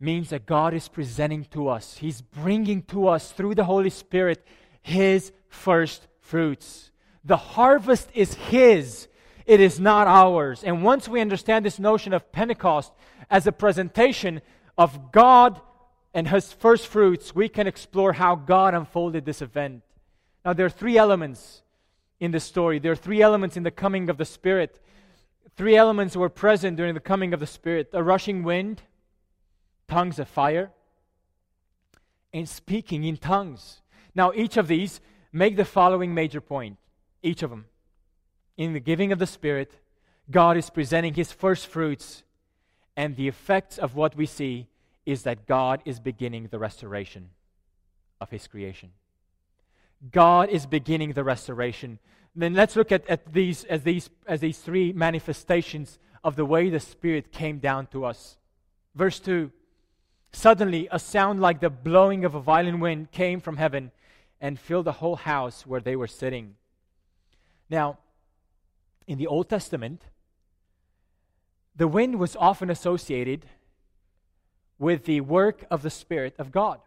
means 0.00 0.30
that 0.30 0.46
God 0.46 0.72
is 0.74 0.88
presenting 0.88 1.44
to 1.52 1.68
us, 1.68 1.98
He's 1.98 2.22
bringing 2.22 2.82
to 2.84 3.06
us 3.06 3.32
through 3.32 3.54
the 3.54 3.64
Holy 3.64 3.90
Spirit 3.90 4.44
His 4.80 5.30
first 5.48 6.08
fruits. 6.20 6.90
The 7.24 7.36
harvest 7.36 8.08
is 8.14 8.34
His, 8.34 9.08
it 9.44 9.60
is 9.60 9.78
not 9.78 10.06
ours. 10.06 10.64
And 10.64 10.82
once 10.82 11.06
we 11.06 11.20
understand 11.20 11.64
this 11.64 11.78
notion 11.78 12.14
of 12.14 12.32
Pentecost 12.32 12.92
as 13.30 13.46
a 13.46 13.52
presentation 13.52 14.40
of 14.78 15.12
God 15.12 15.60
and 16.14 16.26
His 16.26 16.52
first 16.52 16.86
fruits, 16.86 17.34
we 17.34 17.48
can 17.48 17.66
explore 17.66 18.14
how 18.14 18.34
God 18.34 18.74
unfolded 18.74 19.24
this 19.26 19.42
event. 19.42 19.82
Now, 20.44 20.52
there 20.52 20.66
are 20.66 20.70
three 20.70 20.96
elements 20.96 21.62
in 22.18 22.30
the 22.30 22.40
story. 22.40 22.78
There 22.78 22.92
are 22.92 22.96
three 22.96 23.22
elements 23.22 23.56
in 23.56 23.62
the 23.62 23.70
coming 23.70 24.08
of 24.08 24.18
the 24.18 24.24
Spirit. 24.24 24.80
Three 25.56 25.76
elements 25.76 26.16
were 26.16 26.28
present 26.28 26.76
during 26.76 26.94
the 26.94 27.00
coming 27.00 27.34
of 27.34 27.40
the 27.40 27.46
Spirit 27.46 27.90
a 27.92 28.02
rushing 28.02 28.42
wind, 28.42 28.82
tongues 29.88 30.18
of 30.18 30.28
fire, 30.28 30.70
and 32.32 32.48
speaking 32.48 33.04
in 33.04 33.16
tongues. 33.16 33.80
Now, 34.14 34.32
each 34.34 34.56
of 34.56 34.68
these 34.68 35.00
make 35.32 35.56
the 35.56 35.64
following 35.64 36.14
major 36.14 36.40
point. 36.40 36.78
Each 37.22 37.42
of 37.42 37.50
them. 37.50 37.66
In 38.56 38.72
the 38.72 38.80
giving 38.80 39.12
of 39.12 39.18
the 39.18 39.26
Spirit, 39.26 39.72
God 40.30 40.56
is 40.56 40.70
presenting 40.70 41.14
His 41.14 41.32
first 41.32 41.66
fruits, 41.66 42.22
and 42.96 43.16
the 43.16 43.28
effects 43.28 43.78
of 43.78 43.94
what 43.94 44.16
we 44.16 44.26
see 44.26 44.68
is 45.06 45.22
that 45.24 45.46
God 45.46 45.82
is 45.84 45.98
beginning 45.98 46.48
the 46.48 46.58
restoration 46.58 47.30
of 48.20 48.30
His 48.30 48.46
creation. 48.46 48.90
God 50.12 50.48
is 50.48 50.66
beginning 50.66 51.12
the 51.12 51.24
restoration. 51.24 51.98
Then 52.34 52.54
let's 52.54 52.76
look 52.76 52.92
at, 52.92 53.08
at 53.08 53.32
these 53.32 53.64
as 53.64 53.82
these 53.82 54.08
as 54.26 54.40
these 54.40 54.58
three 54.58 54.92
manifestations 54.92 55.98
of 56.24 56.36
the 56.36 56.44
way 56.44 56.70
the 56.70 56.80
Spirit 56.80 57.32
came 57.32 57.58
down 57.58 57.86
to 57.88 58.04
us. 58.04 58.36
Verse 58.94 59.20
2 59.20 59.50
Suddenly, 60.32 60.88
a 60.90 60.98
sound 60.98 61.40
like 61.40 61.60
the 61.60 61.70
blowing 61.70 62.24
of 62.24 62.34
a 62.34 62.40
violent 62.40 62.80
wind 62.80 63.10
came 63.10 63.40
from 63.40 63.56
heaven 63.56 63.90
and 64.40 64.58
filled 64.58 64.86
the 64.86 64.92
whole 64.92 65.16
house 65.16 65.66
where 65.66 65.80
they 65.80 65.96
were 65.96 66.06
sitting. 66.06 66.54
Now, 67.68 67.98
in 69.06 69.18
the 69.18 69.26
Old 69.26 69.48
Testament, 69.48 70.02
the 71.74 71.88
wind 71.88 72.18
was 72.18 72.36
often 72.36 72.70
associated 72.70 73.46
with 74.78 75.04
the 75.04 75.20
work 75.20 75.64
of 75.70 75.82
the 75.82 75.90
Spirit 75.90 76.34
of 76.38 76.52
God. 76.52 76.80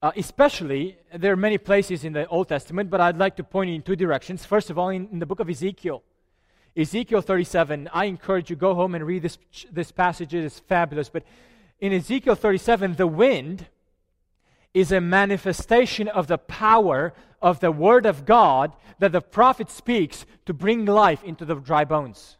Uh, 0.00 0.12
especially, 0.16 0.96
there 1.12 1.32
are 1.32 1.36
many 1.36 1.58
places 1.58 2.04
in 2.04 2.12
the 2.12 2.26
Old 2.28 2.48
Testament, 2.48 2.88
but 2.88 3.00
I'd 3.00 3.18
like 3.18 3.34
to 3.36 3.44
point 3.44 3.70
you 3.70 3.74
in 3.74 3.82
two 3.82 3.96
directions. 3.96 4.44
First 4.44 4.70
of 4.70 4.78
all, 4.78 4.90
in, 4.90 5.08
in 5.10 5.18
the 5.18 5.26
book 5.26 5.40
of 5.40 5.50
Ezekiel. 5.50 6.04
Ezekiel 6.76 7.20
37, 7.20 7.88
I 7.92 8.04
encourage 8.04 8.48
you 8.50 8.54
go 8.54 8.74
home 8.74 8.94
and 8.94 9.04
read 9.04 9.22
this, 9.22 9.38
this 9.72 9.90
passage. 9.90 10.32
It 10.34 10.44
is 10.44 10.60
fabulous. 10.60 11.08
But 11.08 11.24
in 11.80 11.92
Ezekiel 11.92 12.36
37, 12.36 12.94
the 12.94 13.08
wind 13.08 13.66
is 14.72 14.92
a 14.92 15.00
manifestation 15.00 16.06
of 16.06 16.28
the 16.28 16.38
power 16.38 17.12
of 17.42 17.58
the 17.58 17.72
Word 17.72 18.06
of 18.06 18.24
God 18.24 18.76
that 19.00 19.10
the 19.10 19.20
prophet 19.20 19.68
speaks 19.68 20.24
to 20.46 20.54
bring 20.54 20.84
life 20.84 21.24
into 21.24 21.44
the 21.44 21.56
dry 21.56 21.84
bones. 21.84 22.36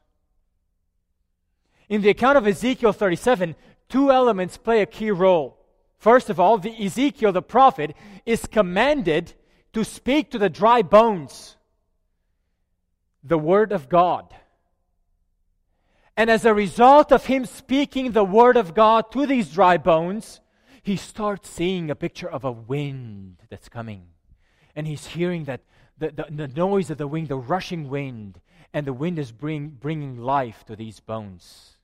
In 1.89 2.03
the 2.03 2.11
account 2.11 2.39
of 2.39 2.47
Ezekiel 2.47 2.93
37, 2.93 3.57
two 3.89 4.13
elements 4.13 4.57
play 4.57 4.81
a 4.81 4.87
key 4.87 5.11
role. 5.11 5.58
First 5.99 6.31
of 6.31 6.39
all, 6.39 6.59
the 6.59 6.85
Ezekiel 6.85 7.33
the 7.33 7.43
prophet 7.43 7.95
is 8.25 8.47
commanded 8.47 9.35
to 9.73 9.85
speak 9.85 10.31
to 10.31 10.39
the 10.39 10.49
dry 10.49 10.83
bones 10.83 11.57
the 13.23 13.39
Word 13.39 13.73
of 13.73 13.89
God. 13.89 14.33
And 16.19 16.31
as 16.31 16.45
a 16.45 16.53
result 16.53 17.13
of 17.13 17.27
him 17.27 17.47
speaking 17.47 18.11
the 18.11 18.25
word 18.25 18.57
of 18.57 18.75
God 18.75 19.13
to 19.13 19.25
these 19.25 19.53
dry 19.53 19.77
bones, 19.77 20.41
he 20.83 20.97
starts 20.97 21.49
seeing 21.49 21.91
a 21.91 21.95
picture 21.95 22.29
of 22.29 22.45
a 22.45 22.51
wind 22.51 23.37
that's 23.49 23.69
coming. 23.69 24.09
And 24.75 24.85
he's 24.85 25.07
hearing 25.07 25.45
that 25.45 25.61
the, 25.97 26.11
the, 26.11 26.27
the 26.29 26.49
noise 26.49 26.91
of 26.91 26.99
the 26.99 27.07
wind, 27.07 27.29
the 27.29 27.37
rushing 27.37 27.89
wind, 27.89 28.41
and 28.75 28.85
the 28.85 28.93
wind 28.93 29.17
is 29.17 29.31
bring, 29.31 29.69
bringing 29.69 30.17
life 30.17 30.65
to 30.67 30.75
these 30.75 30.99
bones. 30.99 31.78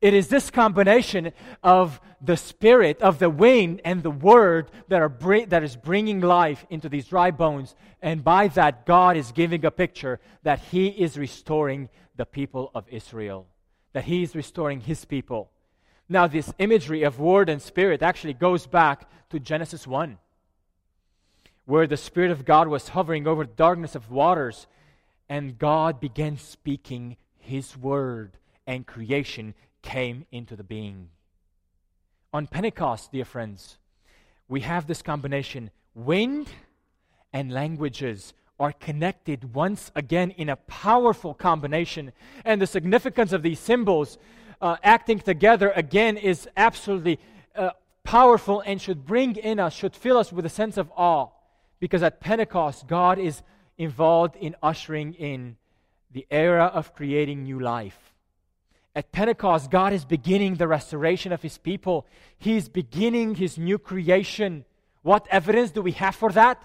It 0.00 0.14
is 0.14 0.28
this 0.28 0.50
combination 0.50 1.32
of 1.62 2.00
the 2.22 2.36
spirit, 2.36 3.02
of 3.02 3.18
the 3.18 3.28
wind, 3.28 3.82
and 3.84 4.02
the 4.02 4.10
word 4.10 4.70
that, 4.88 5.02
are 5.02 5.44
that 5.46 5.62
is 5.62 5.76
bringing 5.76 6.20
life 6.20 6.64
into 6.70 6.88
these 6.88 7.08
dry 7.08 7.30
bones. 7.30 7.74
And 8.00 8.24
by 8.24 8.48
that, 8.48 8.86
God 8.86 9.16
is 9.16 9.32
giving 9.32 9.64
a 9.64 9.70
picture 9.70 10.18
that 10.42 10.58
He 10.58 10.88
is 10.88 11.18
restoring 11.18 11.90
the 12.16 12.24
people 12.24 12.70
of 12.74 12.86
Israel, 12.88 13.46
that 13.92 14.04
He 14.04 14.22
is 14.22 14.34
restoring 14.34 14.80
His 14.80 15.04
people. 15.04 15.50
Now, 16.08 16.26
this 16.26 16.52
imagery 16.58 17.02
of 17.02 17.20
word 17.20 17.48
and 17.48 17.60
spirit 17.60 18.02
actually 18.02 18.34
goes 18.34 18.66
back 18.66 19.08
to 19.30 19.38
Genesis 19.38 19.86
1. 19.86 20.18
where 21.70 21.86
the 21.86 21.96
Spirit 21.96 22.32
of 22.32 22.44
God 22.44 22.66
was 22.66 22.88
hovering 22.88 23.28
over 23.28 23.44
the 23.44 23.52
darkness 23.52 23.94
of 23.94 24.10
waters, 24.10 24.66
and 25.28 25.56
God 25.56 26.00
began 26.00 26.36
speaking 26.36 27.16
His 27.38 27.76
word, 27.76 28.36
and 28.66 28.84
creation 28.84 29.54
came 29.82 30.26
into 30.30 30.56
the 30.56 30.64
being. 30.64 31.08
On 32.32 32.46
Pentecost, 32.46 33.12
dear 33.12 33.24
friends, 33.24 33.78
we 34.48 34.60
have 34.60 34.86
this 34.86 35.02
combination 35.02 35.70
wind 35.94 36.48
and 37.32 37.52
languages 37.52 38.34
are 38.58 38.72
connected 38.72 39.54
once 39.54 39.90
again 39.96 40.30
in 40.32 40.48
a 40.48 40.56
powerful 40.56 41.32
combination. 41.34 42.12
And 42.44 42.60
the 42.60 42.66
significance 42.66 43.32
of 43.32 43.42
these 43.42 43.58
symbols 43.58 44.18
uh, 44.60 44.76
acting 44.82 45.18
together 45.18 45.70
again 45.70 46.16
is 46.16 46.48
absolutely 46.56 47.18
uh, 47.56 47.70
powerful 48.04 48.62
and 48.66 48.80
should 48.80 49.06
bring 49.06 49.36
in 49.36 49.58
us, 49.58 49.72
should 49.72 49.96
fill 49.96 50.18
us 50.18 50.32
with 50.32 50.44
a 50.44 50.50
sense 50.50 50.76
of 50.76 50.92
awe. 50.96 51.28
Because 51.80 52.02
at 52.02 52.20
Pentecost, 52.20 52.86
God 52.86 53.18
is 53.18 53.42
involved 53.78 54.36
in 54.36 54.54
ushering 54.62 55.14
in 55.14 55.56
the 56.10 56.26
era 56.30 56.66
of 56.66 56.94
creating 56.94 57.44
new 57.44 57.58
life. 57.58 58.09
At 58.94 59.12
Pentecost, 59.12 59.70
God 59.70 59.92
is 59.92 60.04
beginning 60.04 60.56
the 60.56 60.66
restoration 60.66 61.32
of 61.32 61.42
His 61.42 61.58
people. 61.58 62.06
He 62.38 62.56
is 62.56 62.68
beginning 62.68 63.36
His 63.36 63.56
new 63.56 63.78
creation. 63.78 64.64
What 65.02 65.26
evidence 65.30 65.70
do 65.70 65.82
we 65.82 65.92
have 65.92 66.16
for 66.16 66.32
that? 66.32 66.62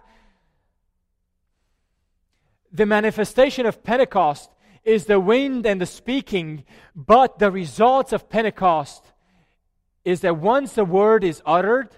The 2.72 2.86
manifestation 2.86 3.66
of 3.66 3.84
Pentecost 3.84 4.50
is 4.84 5.06
the 5.06 5.20
wind 5.20 5.66
and 5.66 5.80
the 5.80 5.86
speaking, 5.86 6.64
but 6.96 7.40
the 7.40 7.52
results 7.52 8.12
of 8.12 8.30
Pentecost 8.30 9.04
is 10.04 10.22
that 10.22 10.38
once 10.38 10.74
the 10.74 10.86
word 10.86 11.24
is 11.24 11.42
uttered, 11.46 11.90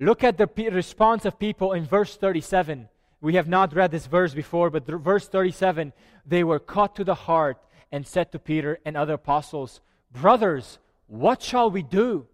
look 0.00 0.24
at 0.24 0.38
the 0.38 0.48
response 0.70 1.24
of 1.24 1.38
people 1.38 1.72
in 1.72 1.84
verse 1.84 2.16
37. 2.16 2.88
We 3.20 3.34
have 3.34 3.48
not 3.48 3.74
read 3.74 3.90
this 3.90 4.06
verse 4.06 4.34
before, 4.34 4.70
but 4.70 4.86
verse 4.86 5.28
37 5.28 5.92
they 6.26 6.44
were 6.44 6.58
caught 6.58 6.96
to 6.96 7.04
the 7.04 7.14
heart 7.14 7.58
and 7.90 8.06
said 8.06 8.32
to 8.32 8.38
Peter 8.38 8.78
and 8.84 8.96
other 8.96 9.14
apostles, 9.14 9.80
Brothers, 10.12 10.78
what 11.06 11.42
shall 11.42 11.70
we 11.70 11.82
do? 11.82 12.26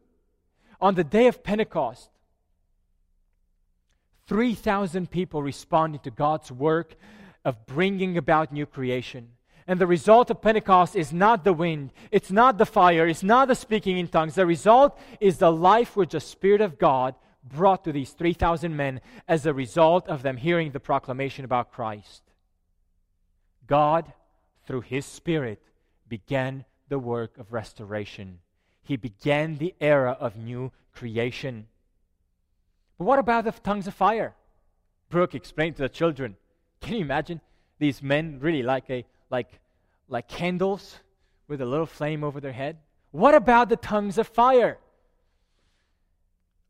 On 0.81 0.95
the 0.95 1.05
day 1.05 1.27
of 1.27 1.43
Pentecost, 1.43 2.11
3,000 4.27 5.11
people 5.11 5.43
responded 5.43 6.03
to 6.03 6.11
God's 6.11 6.51
work 6.51 6.97
of 7.45 7.67
bringing 7.67 8.17
about 8.17 8.53
new 8.53 8.67
creation. 8.67 9.29
And 9.67 9.81
the 9.81 9.87
result 9.87 10.31
of 10.31 10.43
Pentecost 10.43 10.95
is 10.95 11.13
not 11.13 11.45
the 11.45 11.53
wind, 11.53 11.93
it's 12.11 12.31
not 12.31 12.59
the 12.59 12.67
fire, 12.67 13.07
it's 13.07 13.23
not 13.23 13.49
the 13.49 13.55
speaking 13.55 13.97
in 13.97 14.09
tongues. 14.09 14.35
The 14.35 14.47
result 14.47 14.99
is 15.21 15.39
the 15.39 15.53
life 15.53 15.97
which 15.97 16.11
the 16.11 16.21
Spirit 16.21 16.61
of 16.61 16.79
God 16.79 17.15
brought 17.43 17.85
to 17.85 17.93
these 17.93 18.11
3,000 18.11 18.77
men 18.77 19.01
as 19.29 19.47
a 19.47 19.55
result 19.55 20.09
of 20.09 20.23
them 20.23 20.37
hearing 20.37 20.71
the 20.71 20.81
proclamation 20.81 21.45
about 21.45 21.73
Christ. 21.73 22.23
God, 23.67 24.13
through 24.67 24.83
His 24.83 25.05
Spirit, 25.05 25.63
began 26.09 26.65
the 26.89 26.99
work 26.99 27.39
of 27.39 27.53
restoration. 27.53 28.41
He 28.83 28.97
began 28.97 29.57
the 29.57 29.75
era 29.81 30.17
of 30.21 30.37
new 30.37 30.73
creation. 30.93 31.67
But 32.99 33.05
what 33.05 33.19
about 33.19 33.45
the 33.45 33.53
tongues 33.53 33.87
of 33.87 33.95
fire? 33.95 34.35
Brooke 35.09 35.35
explained 35.35 35.77
to 35.77 35.83
the 35.83 35.89
children. 35.89 36.37
Can 36.81 36.95
you 36.95 37.01
imagine 37.01 37.41
these 37.79 38.03
men 38.03 38.39
really 38.41 38.63
like 38.63 38.89
a 38.91 39.05
like 39.31 39.61
like 40.09 40.29
candles 40.29 41.01
with 41.49 41.61
a 41.61 41.67
little 41.67 41.87
flame 41.87 42.23
over 42.23 42.41
their 42.41 42.53
head? 42.53 42.79
What 43.11 43.35
about 43.35 43.69
the 43.69 43.77
tongues 43.77 44.19
of 44.19 44.29
fire? 44.29 44.79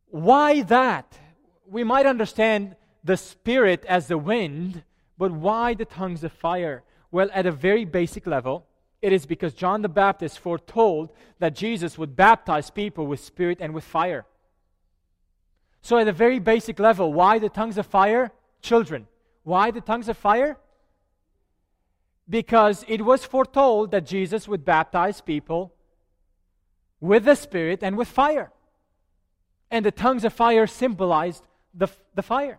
Why 0.06 0.62
that? 0.62 1.18
We 1.66 1.84
might 1.84 2.06
understand 2.06 2.76
the 3.02 3.16
spirit 3.16 3.84
as 3.86 4.08
the 4.08 4.18
wind, 4.18 4.84
but 5.18 5.32
why 5.32 5.74
the 5.74 5.84
tongues 5.84 6.22
of 6.22 6.32
fire? 6.32 6.82
Well, 7.14 7.30
at 7.32 7.46
a 7.46 7.52
very 7.52 7.84
basic 7.84 8.26
level, 8.26 8.66
it 9.00 9.12
is 9.12 9.24
because 9.24 9.54
John 9.54 9.82
the 9.82 9.88
Baptist 9.88 10.40
foretold 10.40 11.12
that 11.38 11.54
Jesus 11.54 11.96
would 11.96 12.16
baptize 12.16 12.70
people 12.70 13.06
with 13.06 13.20
spirit 13.20 13.58
and 13.60 13.72
with 13.72 13.84
fire. 13.84 14.26
So, 15.80 15.96
at 15.96 16.08
a 16.08 16.12
very 16.12 16.40
basic 16.40 16.80
level, 16.80 17.12
why 17.12 17.38
the 17.38 17.48
tongues 17.48 17.78
of 17.78 17.86
fire? 17.86 18.32
Children. 18.62 19.06
Why 19.44 19.70
the 19.70 19.80
tongues 19.80 20.08
of 20.08 20.16
fire? 20.16 20.56
Because 22.28 22.84
it 22.88 23.04
was 23.04 23.24
foretold 23.24 23.92
that 23.92 24.06
Jesus 24.06 24.48
would 24.48 24.64
baptize 24.64 25.20
people 25.20 25.72
with 27.00 27.26
the 27.26 27.36
Spirit 27.36 27.84
and 27.84 27.96
with 27.96 28.08
fire. 28.08 28.50
And 29.70 29.86
the 29.86 29.92
tongues 29.92 30.24
of 30.24 30.32
fire 30.32 30.66
symbolized 30.66 31.44
the, 31.72 31.86
the 32.16 32.24
fire. 32.24 32.58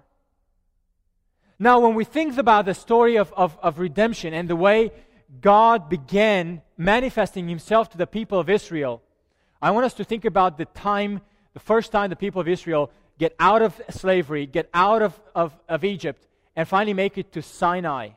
Now, 1.57 1.79
when 1.79 1.95
we 1.95 2.03
think 2.03 2.37
about 2.37 2.65
the 2.65 2.73
story 2.73 3.15
of, 3.17 3.31
of, 3.33 3.57
of 3.61 3.79
redemption 3.79 4.33
and 4.33 4.49
the 4.49 4.55
way 4.55 4.91
God 5.41 5.89
began 5.89 6.61
manifesting 6.77 7.47
himself 7.47 7.89
to 7.91 7.97
the 7.97 8.07
people 8.07 8.39
of 8.39 8.49
Israel, 8.49 9.01
I 9.61 9.71
want 9.71 9.85
us 9.85 9.93
to 9.95 10.03
think 10.03 10.25
about 10.25 10.57
the 10.57 10.65
time, 10.65 11.21
the 11.53 11.59
first 11.59 11.91
time 11.91 12.09
the 12.09 12.15
people 12.15 12.41
of 12.41 12.47
Israel 12.47 12.91
get 13.17 13.33
out 13.39 13.61
of 13.61 13.81
slavery, 13.89 14.45
get 14.45 14.69
out 14.73 15.01
of, 15.01 15.19
of, 15.33 15.57
of 15.69 15.83
Egypt, 15.85 16.27
and 16.55 16.67
finally 16.67 16.93
make 16.93 17.17
it 17.17 17.31
to 17.31 17.41
Sinai. 17.41 18.09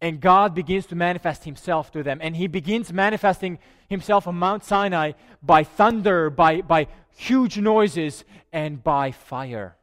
And 0.00 0.20
God 0.20 0.54
begins 0.54 0.86
to 0.86 0.94
manifest 0.94 1.44
himself 1.44 1.92
to 1.92 2.02
them. 2.02 2.18
And 2.22 2.36
he 2.36 2.46
begins 2.46 2.92
manifesting 2.92 3.58
himself 3.88 4.26
on 4.26 4.36
Mount 4.36 4.64
Sinai 4.64 5.12
by 5.42 5.64
thunder, 5.64 6.30
by, 6.30 6.62
by 6.62 6.88
huge 7.16 7.58
noises, 7.58 8.24
and 8.52 8.82
by 8.82 9.12
fire. 9.12 9.76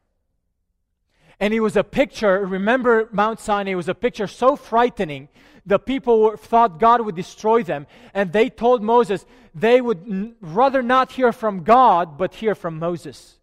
And 1.42 1.56
it 1.56 1.60
was 1.60 1.76
a 1.76 1.84
picture, 1.84 2.46
remember 2.46 3.10
Mount 3.12 3.40
Sinai, 3.40 3.72
it 3.72 3.76
was 3.76 3.90
a 3.90 3.96
picture 3.96 4.28
so 4.28 4.56
frightening. 4.56 5.28
The 5.66 5.80
people 5.80 6.38
thought 6.38 6.80
God 6.80 7.02
would 7.02 7.16
destroy 7.16 7.64
them. 7.64 7.88
And 8.14 8.32
they 8.32 8.48
told 8.52 8.84
Moses 8.84 9.26
they 9.56 9.82
would 9.82 10.04
n- 10.08 10.36
rather 10.40 10.84
not 10.84 11.14
hear 11.14 11.32
from 11.34 11.64
God, 11.64 12.16
but 12.16 12.36
hear 12.36 12.54
from 12.54 12.78
Moses. 12.78 13.40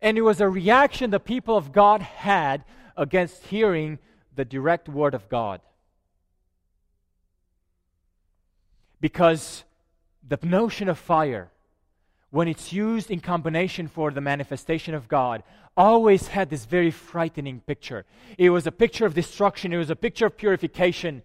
And 0.00 0.16
it 0.16 0.22
was 0.22 0.40
a 0.40 0.48
reaction 0.48 1.10
the 1.10 1.18
people 1.18 1.56
of 1.56 1.72
God 1.72 2.02
had 2.02 2.64
against 2.96 3.44
hearing 3.46 3.98
the 4.36 4.44
direct 4.44 4.88
word 4.88 5.14
of 5.14 5.28
God. 5.28 5.60
Because 9.00 9.64
the 10.26 10.38
notion 10.42 10.88
of 10.88 10.98
fire, 10.98 11.50
when 12.30 12.46
it's 12.46 12.72
used 12.72 13.10
in 13.10 13.18
combination 13.18 13.88
for 13.88 14.12
the 14.12 14.20
manifestation 14.20 14.94
of 14.94 15.08
God, 15.08 15.42
always 15.80 16.28
had 16.28 16.50
this 16.50 16.64
very 16.64 16.90
frightening 16.90 17.60
picture. 17.60 18.04
It 18.38 18.50
was 18.50 18.66
a 18.66 18.72
picture 18.72 19.06
of 19.06 19.14
destruction, 19.14 19.72
it 19.72 19.78
was 19.78 19.90
a 19.90 19.96
picture 19.96 20.26
of 20.26 20.36
purification. 20.36 21.22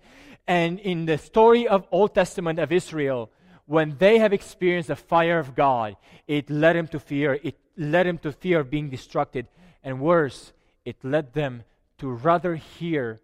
And 0.48 0.80
in 0.80 1.06
the 1.06 1.18
story 1.18 1.68
of 1.68 1.88
Old 1.91 2.13
Testament 2.13 2.60
of 2.60 2.72
Israel, 2.72 3.32
when 3.65 3.98
they 3.98 4.20
have 4.20 4.32
experienced 4.32 4.89
the 4.89 4.96
fire 4.96 5.39
of 5.39 5.56
God, 5.56 5.98
it 6.28 6.50
led 6.50 6.76
them 6.76 6.88
to 6.89 7.00
fear. 7.00 7.39
It 7.41 7.58
led 7.78 8.06
them 8.06 8.20
to 8.20 8.32
fear 8.32 8.60
of 8.60 8.70
being 8.70 8.91
destructed. 8.91 9.48
And 9.84 10.00
worse, 10.00 10.54
it 10.86 11.04
led 11.04 11.34
them 11.34 11.63
to 11.98 12.10
rather 12.10 12.56
hear 12.56 13.20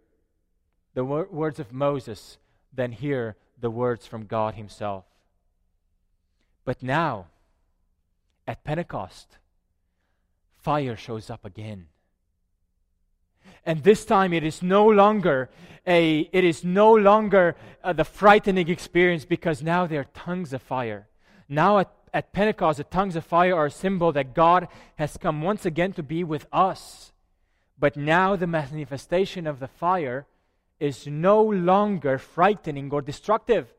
the 0.94 1.06
wor- 1.06 1.28
words 1.32 1.60
of 1.60 1.72
Moses 1.72 2.38
than 2.74 2.91
hear 2.91 3.36
the 3.60 3.70
words 3.70 4.08
from 4.08 4.26
God 4.26 4.56
Himself. 4.56 5.06
But 6.65 6.82
now, 6.82 7.28
at 8.48 8.63
Pentecost, 8.63 9.38
fire 10.62 10.95
shows 10.95 11.30
up 11.30 11.45
again. 11.45 11.88
And 13.65 13.84
this 13.84 14.06
time 14.06 14.34
it 14.34 14.43
is 14.43 14.62
no 14.62 14.88
longer 14.88 15.50
a 15.86 16.30
it 16.32 16.43
is 16.43 16.63
no 16.63 16.93
longer 16.93 17.56
uh, 17.84 17.93
the 17.93 18.04
frightening 18.04 18.69
experience 18.69 19.26
because 19.26 19.63
now 19.63 19.88
there 19.88 20.02
are 20.02 20.08
tongues 20.13 20.54
of 20.54 20.62
fire. 20.62 21.08
Now 21.50 21.80
at, 21.80 21.91
at 22.13 22.34
Pentecost, 22.34 22.78
the 22.78 22.84
tongues 22.84 23.15
of 23.15 23.26
fire 23.26 23.56
are 23.56 23.67
a 23.67 23.71
symbol 23.71 24.12
that 24.12 24.34
God 24.34 24.67
has 24.95 25.17
come 25.17 25.41
once 25.41 25.65
again 25.65 25.93
to 25.93 26.04
be 26.04 26.24
with 26.24 26.47
us. 26.52 27.12
But 27.80 27.97
now 27.97 28.36
the 28.36 28.47
manifestation 28.47 29.47
of 29.47 29.60
the 29.60 29.67
fire 29.67 30.28
is 30.80 31.08
no 31.08 31.41
longer 31.41 32.17
frightening 32.17 32.91
or 32.91 33.02
destructive. 33.02 33.74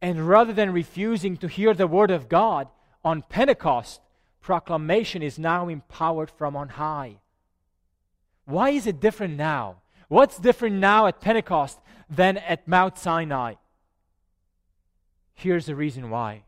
And 0.00 0.28
rather 0.28 0.52
than 0.52 0.72
refusing 0.72 1.36
to 1.38 1.48
hear 1.48 1.74
the 1.74 1.86
word 1.86 2.10
of 2.10 2.28
God 2.28 2.68
on 3.04 3.22
Pentecost, 3.22 4.00
proclamation 4.44 5.22
is 5.22 5.38
now 5.38 5.68
empowered 5.68 6.30
from 6.30 6.54
on 6.54 6.68
high. 6.68 7.16
Why 8.44 8.68
is 8.70 8.86
it 8.86 9.00
different 9.00 9.38
now? 9.38 9.78
What's 10.08 10.38
different 10.38 10.76
now 10.76 11.06
at 11.06 11.22
Pentecost 11.22 11.78
than 12.10 12.36
at 12.36 12.68
Mount 12.68 12.98
Sinai? 12.98 13.54
Here's 15.32 15.64
the 15.64 15.74
reason 15.74 16.10
why. 16.10 16.42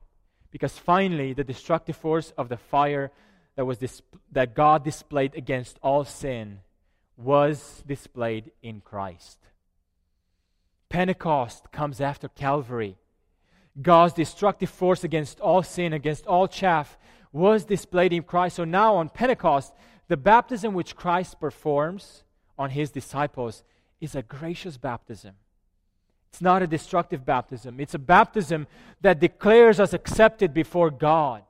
Because 0.50 0.78
finally, 0.78 1.32
the 1.32 1.42
destructive 1.42 1.96
force 1.96 2.34
of 2.36 2.50
the 2.50 2.58
fire 2.58 3.10
that, 3.56 3.64
was 3.64 3.78
that 4.30 4.54
God 4.54 4.84
displayed 4.84 5.34
against 5.34 5.78
all 5.82 6.04
sin 6.04 6.60
was 7.16 7.82
displayed 7.86 8.50
in 8.62 8.82
Christ. 8.82 9.38
Pentecost 10.90 11.72
comes 11.72 12.02
after 12.02 12.28
Calvary. 12.28 12.98
God's 13.80 14.12
destructive 14.12 14.68
force 14.68 15.02
against 15.02 15.40
all 15.40 15.62
sin, 15.62 15.94
against 15.94 16.26
all 16.26 16.46
chaff, 16.46 16.98
was 17.36 17.66
displayed 17.66 18.12
in 18.12 18.22
Christ. 18.22 18.56
So 18.56 18.64
now 18.64 18.96
on 18.96 19.10
Pentecost, 19.10 19.72
the 20.08 20.16
baptism 20.16 20.72
which 20.74 20.96
Christ 20.96 21.38
performs 21.38 22.24
on 22.58 22.70
his 22.70 22.90
disciples 22.90 23.62
is 24.00 24.14
a 24.14 24.22
gracious 24.22 24.78
baptism. 24.78 25.34
It's 26.30 26.40
not 26.40 26.62
a 26.62 26.66
destructive 26.66 27.24
baptism. 27.24 27.78
It's 27.78 27.94
a 27.94 27.98
baptism 27.98 28.66
that 29.02 29.20
declares 29.20 29.78
us 29.78 29.92
accepted 29.92 30.52
before 30.54 30.90
God. 30.90 31.42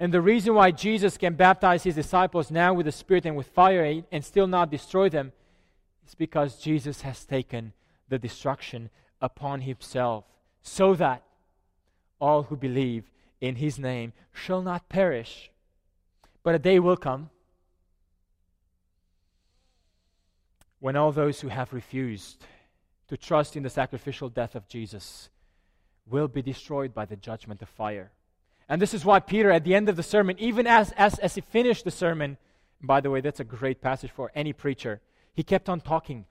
And 0.00 0.12
the 0.12 0.20
reason 0.20 0.54
why 0.54 0.72
Jesus 0.72 1.16
can 1.16 1.34
baptize 1.34 1.84
his 1.84 1.94
disciples 1.94 2.50
now 2.50 2.74
with 2.74 2.86
the 2.86 2.92
Spirit 2.92 3.26
and 3.26 3.36
with 3.36 3.46
fire 3.46 4.02
and 4.10 4.24
still 4.24 4.46
not 4.46 4.70
destroy 4.70 5.08
them 5.08 5.32
is 6.06 6.14
because 6.14 6.58
Jesus 6.58 7.02
has 7.02 7.24
taken 7.24 7.72
the 8.08 8.18
destruction 8.18 8.90
upon 9.20 9.62
himself 9.62 10.24
so 10.62 10.94
that 10.94 11.22
all 12.20 12.44
who 12.44 12.56
believe 12.56 13.04
in 13.40 13.56
his 13.56 13.78
name 13.78 14.12
shall 14.32 14.62
not 14.62 14.88
perish. 14.88 15.50
But 16.42 16.54
a 16.54 16.58
day 16.58 16.78
will 16.78 16.96
come 16.96 17.30
when 20.80 20.96
all 20.96 21.12
those 21.12 21.40
who 21.40 21.48
have 21.48 21.72
refused 21.72 22.44
to 23.08 23.16
trust 23.16 23.56
in 23.56 23.62
the 23.62 23.70
sacrificial 23.70 24.28
death 24.28 24.54
of 24.54 24.68
Jesus 24.68 25.30
will 26.06 26.28
be 26.28 26.42
destroyed 26.42 26.94
by 26.94 27.06
the 27.06 27.16
judgment 27.16 27.62
of 27.62 27.68
fire. 27.68 28.12
And 28.68 28.80
this 28.80 28.94
is 28.94 29.04
why 29.04 29.20
Peter, 29.20 29.50
at 29.50 29.64
the 29.64 29.74
end 29.74 29.88
of 29.88 29.96
the 29.96 30.02
sermon, 30.02 30.36
even 30.38 30.66
as, 30.66 30.92
as, 30.92 31.18
as 31.18 31.34
he 31.34 31.40
finished 31.40 31.84
the 31.84 31.90
sermon, 31.90 32.38
by 32.82 33.00
the 33.00 33.10
way, 33.10 33.20
that's 33.20 33.40
a 33.40 33.44
great 33.44 33.80
passage 33.80 34.10
for 34.10 34.30
any 34.34 34.52
preacher, 34.52 35.00
he 35.34 35.42
kept 35.42 35.68
on 35.68 35.80
talking. 35.80 36.26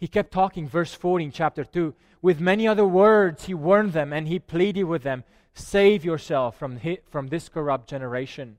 He 0.00 0.08
kept 0.08 0.32
talking, 0.32 0.66
verse 0.66 0.94
40 0.94 1.26
in 1.26 1.30
chapter 1.30 1.62
2. 1.62 1.94
With 2.22 2.40
many 2.40 2.66
other 2.66 2.86
words, 2.86 3.44
he 3.44 3.52
warned 3.52 3.92
them 3.92 4.14
and 4.14 4.26
he 4.26 4.38
pleaded 4.38 4.84
with 4.84 5.02
them 5.02 5.24
save 5.52 6.06
yourself 6.06 6.58
from, 6.58 6.80
from 7.10 7.28
this 7.28 7.50
corrupt 7.50 7.86
generation. 7.86 8.56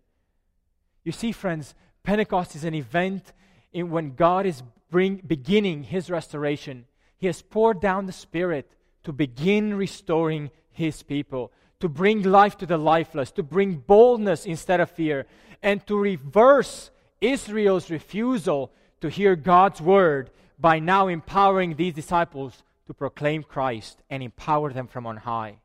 You 1.04 1.12
see, 1.12 1.32
friends, 1.32 1.74
Pentecost 2.04 2.56
is 2.56 2.64
an 2.64 2.76
event 2.76 3.34
in 3.74 3.90
when 3.90 4.14
God 4.14 4.46
is 4.46 4.62
bring, 4.92 5.16
beginning 5.26 5.84
his 5.84 6.12
restoration. 6.12 6.86
He 7.18 7.26
has 7.26 7.42
poured 7.42 7.82
down 7.82 8.06
the 8.06 8.12
Spirit 8.12 8.70
to 9.04 9.12
begin 9.12 9.74
restoring 9.74 10.52
his 10.70 11.02
people, 11.02 11.52
to 11.80 11.90
bring 11.90 12.22
life 12.22 12.56
to 12.60 12.68
the 12.68 12.78
lifeless, 12.78 13.32
to 13.32 13.42
bring 13.42 13.78
boldness 13.78 14.46
instead 14.46 14.80
of 14.80 14.92
fear, 14.92 15.26
and 15.64 15.86
to 15.88 15.98
reverse 15.98 16.92
Israel's 17.20 17.90
refusal 17.90 18.72
to 19.00 19.10
hear 19.10 19.36
God's 19.36 19.82
word 19.82 20.30
by 20.62 20.78
now 20.78 21.08
empowering 21.08 21.76
these 21.76 21.96
disciples 21.96 22.64
to 22.86 22.94
proclaim 22.94 23.42
Christ 23.42 24.04
and 24.10 24.22
empower 24.22 24.72
them 24.72 24.88
from 24.88 25.08
on 25.08 25.18
high. 25.18 25.58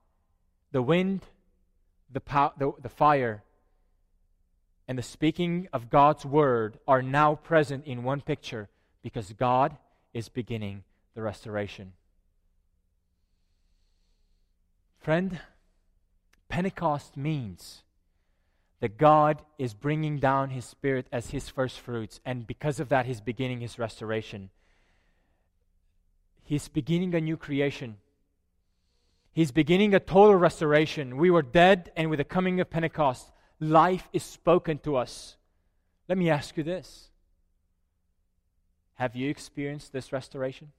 The 0.72 0.80
wind, 0.80 1.22
the, 2.10 2.20
pow- 2.20 2.54
the, 2.58 2.72
the 2.82 2.88
fire, 2.88 3.42
and 4.88 4.96
the 4.96 5.02
speaking 5.02 5.68
of 5.72 5.90
God's 5.90 6.24
word 6.24 6.78
are 6.88 7.02
now 7.02 7.34
present 7.34 7.84
in 7.84 8.04
one 8.04 8.22
picture 8.22 8.68
because 9.02 9.32
God 9.32 9.76
is 10.14 10.30
beginning 10.30 10.84
the 11.14 11.22
restoration. 11.22 11.92
Friend, 14.98 15.40
Pentecost 16.48 17.16
means 17.16 17.82
that 18.80 18.98
God 18.98 19.42
is 19.58 19.74
bringing 19.74 20.18
down 20.18 20.50
His 20.50 20.64
Spirit 20.64 21.06
as 21.12 21.30
His 21.30 21.48
first 21.48 21.80
fruits, 21.80 22.20
and 22.24 22.46
because 22.46 22.80
of 22.80 22.88
that, 22.88 23.06
He's 23.06 23.20
beginning 23.20 23.60
His 23.60 23.78
restoration. 23.78 24.50
He's 26.46 26.68
beginning 26.68 27.12
a 27.14 27.20
new 27.20 27.36
creation. 27.36 27.96
He's 29.32 29.50
beginning 29.50 29.94
a 29.94 30.00
total 30.00 30.36
restoration. 30.36 31.16
We 31.16 31.28
were 31.28 31.42
dead, 31.42 31.90
and 31.96 32.08
with 32.08 32.18
the 32.18 32.24
coming 32.24 32.60
of 32.60 32.70
Pentecost, 32.70 33.32
life 33.58 34.08
is 34.12 34.22
spoken 34.22 34.78
to 34.78 34.94
us. 34.94 35.36
Let 36.08 36.16
me 36.16 36.30
ask 36.30 36.56
you 36.56 36.62
this 36.62 37.10
Have 38.94 39.16
you 39.16 39.28
experienced 39.28 39.92
this 39.92 40.12
restoration? 40.12 40.70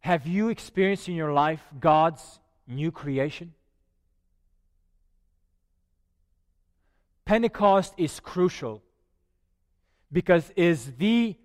Have 0.00 0.26
you 0.26 0.48
experienced 0.48 1.08
in 1.08 1.14
your 1.14 1.32
life 1.32 1.62
God's 1.78 2.40
new 2.66 2.90
creation? 2.90 3.54
Pentecost 7.24 7.94
is 7.96 8.20
crucial 8.20 8.82
because 10.12 10.50
it 10.50 10.62
is 10.62 10.92
the 10.98 11.36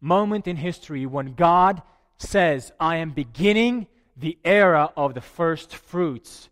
moment 0.00 0.48
in 0.48 0.56
history 0.56 1.06
when 1.06 1.34
God 1.34 1.82
says, 2.18 2.72
I 2.80 2.96
am 2.96 3.10
beginning 3.10 3.86
the 4.16 4.38
era 4.44 4.90
of 4.96 5.14
the 5.14 5.20
first 5.20 5.74
fruits 5.74 6.48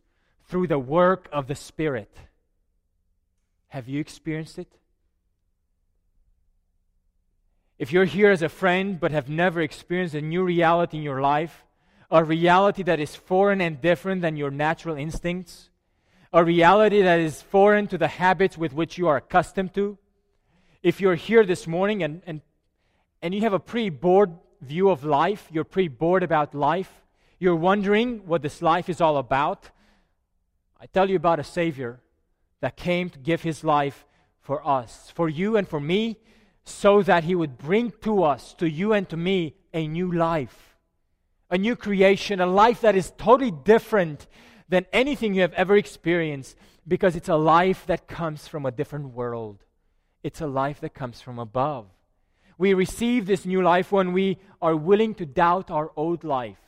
through 0.49 0.69
the 0.69 0.79
work 0.79 1.29
of 1.33 1.47
the 1.47 1.55
Spirit. 1.55 2.17
Have 3.69 3.89
you 3.89 4.01
experienced 4.01 4.59
it? 4.59 4.69
If 7.79 7.93
you're 7.93 8.05
here 8.05 8.31
as 8.31 8.43
a 8.43 8.49
friend 8.49 9.01
but 9.01 9.11
have 9.11 9.29
never 9.29 9.61
experienced 9.61 10.15
a 10.15 10.21
new 10.21 10.45
reality 10.45 10.99
in 10.99 11.03
your 11.03 11.21
life, 11.21 11.65
a 12.11 12.23
reality 12.23 12.83
that 12.83 13.01
is 13.01 13.15
foreign 13.15 13.61
and 13.61 13.81
different 13.81 14.23
than 14.23 14.37
your 14.37 14.51
natural 14.51 14.97
instincts, 14.97 15.70
a 16.33 16.45
reality 16.45 17.03
that 17.03 17.19
is 17.19 17.43
foreign 17.43 17.87
to 17.89 17.99
the 17.99 18.09
habits 18.09 18.57
with 18.57 18.73
which 18.73 18.99
you 18.99 19.09
are 19.09 19.17
accustomed 19.17 19.75
to. 19.75 19.99
If 20.83 21.01
you're 21.01 21.17
here 21.17 21.45
this 21.45 21.67
morning 21.67 22.03
and, 22.03 22.23
and, 22.27 22.41
and 23.21 23.35
you 23.35 23.41
have 23.41 23.53
a 23.53 23.59
pretty 23.59 23.91
bored 23.91 24.33
view 24.61 24.91
of 24.91 25.05
life, 25.05 25.49
you're 25.51 25.65
pretty 25.65 25.89
bored 25.89 26.23
about 26.23 26.55
life, 26.55 26.93
you're 27.39 27.57
wondering 27.57 28.27
what 28.27 28.43
this 28.43 28.63
life 28.63 28.89
is 28.89 29.01
all 29.01 29.17
about, 29.17 29.71
I 30.81 30.87
tell 30.87 31.11
you 31.11 31.17
about 31.17 31.41
a 31.41 31.45
Savior 31.45 32.01
that 32.61 32.77
came 32.77 33.11
to 33.11 33.19
give 33.19 33.43
his 33.43 33.65
life 33.65 34.07
for 34.41 34.67
us, 34.67 35.13
for 35.15 35.29
you 35.29 35.57
and 35.57 35.67
for 35.67 35.81
me, 35.81 36.19
so 36.65 37.03
that 37.03 37.25
he 37.25 37.35
would 37.35 37.59
bring 37.59 37.93
to 38.03 38.23
us, 38.23 38.55
to 38.55 38.71
you 38.71 38.93
and 38.93 39.09
to 39.09 39.17
me, 39.17 39.55
a 39.75 39.87
new 39.89 40.13
life, 40.13 40.77
a 41.51 41.59
new 41.59 41.75
creation, 41.75 42.41
a 42.41 42.47
life 42.47 42.83
that 42.83 42.95
is 42.95 43.13
totally 43.19 43.51
different 43.51 44.27
than 44.71 44.87
anything 44.93 45.35
you 45.35 45.43
have 45.43 45.53
ever 45.53 45.77
experienced 45.77 46.57
because 46.89 47.17
it's 47.17 47.29
a 47.29 47.37
life 47.37 47.85
that 47.87 48.07
comes 48.07 48.49
from 48.49 48.65
a 48.65 48.71
different 48.71 49.13
world. 49.13 49.59
It's 50.23 50.41
a 50.41 50.47
life 50.47 50.81
that 50.81 50.95
comes 50.95 51.21
from 51.21 51.39
above. 51.39 51.87
We 52.57 52.73
receive 52.75 53.27
this 53.27 53.45
new 53.45 53.63
life 53.63 53.91
when 53.91 54.13
we 54.13 54.39
are 54.63 54.77
willing 54.77 55.15
to 55.17 55.27
doubt 55.27 55.71
our 55.71 55.91
old 55.97 56.25
life, 56.25 56.59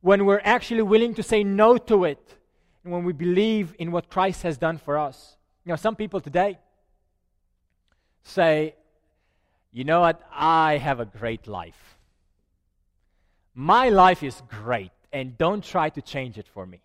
when 0.00 0.24
we're 0.24 0.40
actually 0.44 0.82
willing 0.82 1.14
to 1.14 1.22
say 1.22 1.44
no 1.44 1.76
to 1.76 2.04
it, 2.04 2.36
and 2.84 2.92
when 2.92 3.04
we 3.04 3.12
believe 3.12 3.74
in 3.78 3.92
what 3.92 4.08
Christ 4.08 4.42
has 4.42 4.56
done 4.56 4.78
for 4.78 4.98
us. 4.98 5.36
You 5.64 5.70
know, 5.70 5.76
some 5.76 5.94
people 5.94 6.20
today 6.20 6.58
say, 8.22 8.74
you 9.72 9.84
know 9.84 10.00
what, 10.00 10.22
I 10.32 10.78
have 10.78 11.00
a 11.00 11.04
great 11.04 11.46
life. 11.46 11.96
My 13.54 13.90
life 13.90 14.22
is 14.22 14.42
great, 14.48 14.92
and 15.12 15.36
don't 15.36 15.62
try 15.62 15.90
to 15.90 16.00
change 16.00 16.38
it 16.38 16.48
for 16.48 16.64
me. 16.66 16.80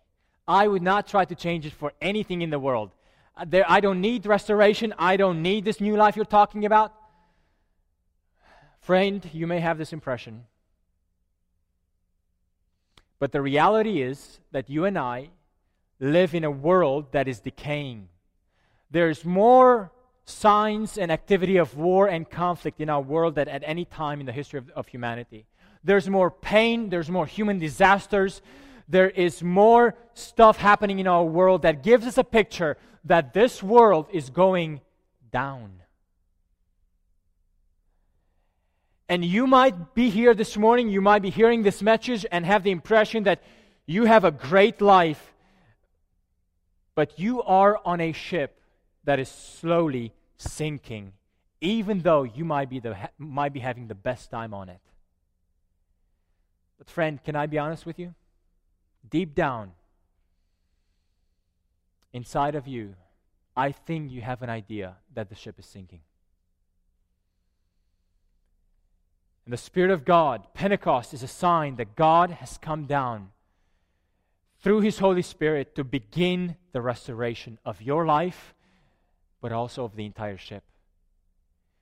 I 0.48 0.66
would 0.66 0.82
not 0.82 1.06
try 1.06 1.26
to 1.26 1.34
change 1.34 1.66
it 1.66 1.74
for 1.74 1.92
anything 2.00 2.40
in 2.40 2.48
the 2.48 2.58
world. 2.58 2.90
Uh, 3.36 3.44
there, 3.46 3.66
I 3.68 3.80
don't 3.80 4.00
need 4.00 4.24
restoration. 4.24 4.94
I 4.98 5.18
don't 5.18 5.42
need 5.42 5.66
this 5.66 5.80
new 5.80 5.94
life 5.94 6.16
you're 6.16 6.24
talking 6.24 6.64
about. 6.64 6.94
Friend, 8.80 9.28
you 9.34 9.46
may 9.46 9.60
have 9.60 9.76
this 9.76 9.92
impression. 9.92 10.44
But 13.18 13.32
the 13.32 13.42
reality 13.42 14.00
is 14.00 14.40
that 14.52 14.70
you 14.70 14.86
and 14.86 14.98
I 14.98 15.28
live 16.00 16.34
in 16.34 16.44
a 16.44 16.50
world 16.50 17.12
that 17.12 17.28
is 17.28 17.40
decaying. 17.40 18.08
There's 18.90 19.24
more 19.24 19.92
signs 20.24 20.96
and 20.96 21.12
activity 21.12 21.58
of 21.58 21.76
war 21.76 22.08
and 22.08 22.28
conflict 22.28 22.80
in 22.80 22.88
our 22.88 23.02
world 23.02 23.34
than 23.34 23.48
at 23.48 23.62
any 23.66 23.84
time 23.84 24.20
in 24.20 24.26
the 24.26 24.32
history 24.32 24.58
of, 24.58 24.70
of 24.70 24.86
humanity. 24.88 25.46
There's 25.84 26.08
more 26.08 26.30
pain, 26.30 26.88
there's 26.88 27.10
more 27.10 27.26
human 27.26 27.58
disasters, 27.58 28.40
there 28.88 29.10
is 29.10 29.42
more 29.42 29.94
stuff 30.14 30.56
happening 30.56 30.98
in 30.98 31.06
our 31.06 31.24
world 31.24 31.62
that 31.62 31.82
gives 31.82 32.06
us 32.06 32.16
a 32.16 32.24
picture 32.24 32.76
that 33.04 33.34
this 33.34 33.62
world 33.62 34.06
is 34.12 34.30
going 34.30 34.80
down. 35.30 35.82
And 39.08 39.24
you 39.24 39.46
might 39.46 39.94
be 39.94 40.10
here 40.10 40.34
this 40.34 40.56
morning, 40.56 40.88
you 40.88 41.00
might 41.00 41.22
be 41.22 41.30
hearing 41.30 41.62
this 41.62 41.82
message 41.82 42.26
and 42.30 42.44
have 42.44 42.62
the 42.62 42.70
impression 42.70 43.24
that 43.24 43.42
you 43.86 44.04
have 44.04 44.24
a 44.24 44.30
great 44.30 44.80
life, 44.80 45.32
but 46.94 47.18
you 47.18 47.42
are 47.42 47.80
on 47.84 48.00
a 48.00 48.12
ship 48.12 48.60
that 49.04 49.18
is 49.18 49.30
slowly 49.30 50.12
sinking, 50.36 51.12
even 51.60 52.00
though 52.00 52.22
you 52.22 52.44
might 52.44 52.68
be, 52.68 52.80
the, 52.80 52.96
might 53.16 53.54
be 53.54 53.60
having 53.60 53.88
the 53.88 53.94
best 53.94 54.30
time 54.30 54.52
on 54.52 54.68
it. 54.68 54.80
But, 56.76 56.90
friend, 56.90 57.22
can 57.24 57.34
I 57.34 57.46
be 57.46 57.58
honest 57.58 57.86
with 57.86 57.98
you? 57.98 58.14
Deep 59.08 59.34
down 59.34 59.72
inside 62.12 62.54
of 62.54 62.66
you, 62.66 62.94
I 63.56 63.72
think 63.72 64.10
you 64.10 64.20
have 64.20 64.42
an 64.42 64.50
idea 64.50 64.96
that 65.14 65.28
the 65.28 65.34
ship 65.34 65.58
is 65.58 65.66
sinking. 65.66 66.00
And 69.44 69.52
the 69.52 69.56
Spirit 69.56 69.90
of 69.90 70.04
God, 70.04 70.46
Pentecost, 70.52 71.14
is 71.14 71.22
a 71.22 71.28
sign 71.28 71.76
that 71.76 71.96
God 71.96 72.30
has 72.30 72.58
come 72.58 72.84
down 72.84 73.30
through 74.60 74.80
His 74.80 74.98
Holy 74.98 75.22
Spirit 75.22 75.74
to 75.76 75.84
begin 75.84 76.56
the 76.72 76.82
restoration 76.82 77.58
of 77.64 77.80
your 77.80 78.04
life, 78.04 78.54
but 79.40 79.52
also 79.52 79.84
of 79.84 79.96
the 79.96 80.04
entire 80.04 80.36
ship. 80.36 80.64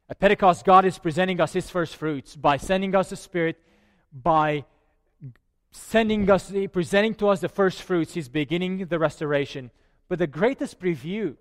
At 0.09 0.21
Pentecost, 0.21 0.65
God 0.65 0.85
is 0.85 0.99
presenting 0.99 1.41
us 1.41 1.55
His 1.55 1.69
first 1.69 1.97
fruits 1.97 2.37
by 2.37 2.57
sending 2.57 2.95
us 2.95 3.11
the 3.11 3.17
Spirit, 3.17 3.57
by 4.13 4.65
sending 5.77 6.29
us, 6.31 6.53
presenting 6.73 7.15
to 7.17 7.29
us 7.29 7.41
the 7.41 7.49
first 7.49 7.83
fruits. 7.83 8.15
He's 8.15 8.29
beginning 8.29 8.87
the 8.87 8.99
restoration. 8.99 9.71
But 10.09 10.19
the 10.19 10.27
greatest 10.27 10.81
preview, 10.81 11.37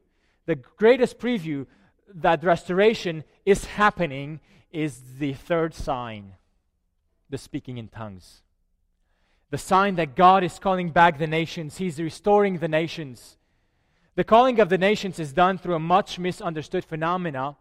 the 0.46 0.56
greatest 0.56 1.20
preview 1.20 1.66
that 2.14 2.44
restoration 2.44 3.24
is 3.46 3.66
happening 3.66 4.40
is 4.72 5.02
the 5.20 5.34
third 5.34 5.74
sign 5.74 6.34
the 7.30 7.38
speaking 7.40 7.80
in 7.80 7.88
tongues. 7.88 8.44
The 9.50 9.58
sign 9.58 9.96
that 9.96 10.16
God 10.16 10.44
is 10.44 10.60
calling 10.60 10.92
back 10.92 11.18
the 11.18 11.28
nations, 11.28 11.78
He's 11.78 12.00
restoring 12.00 12.60
the 12.60 12.68
nations. 12.68 13.38
The 14.16 14.24
calling 14.24 14.60
of 14.60 14.70
the 14.70 14.78
nations 14.78 15.20
is 15.20 15.34
done 15.34 15.58
through 15.58 15.76
a 15.76 15.80
much 15.80 16.20
misunderstood 16.20 16.86
phenomena 16.86 17.58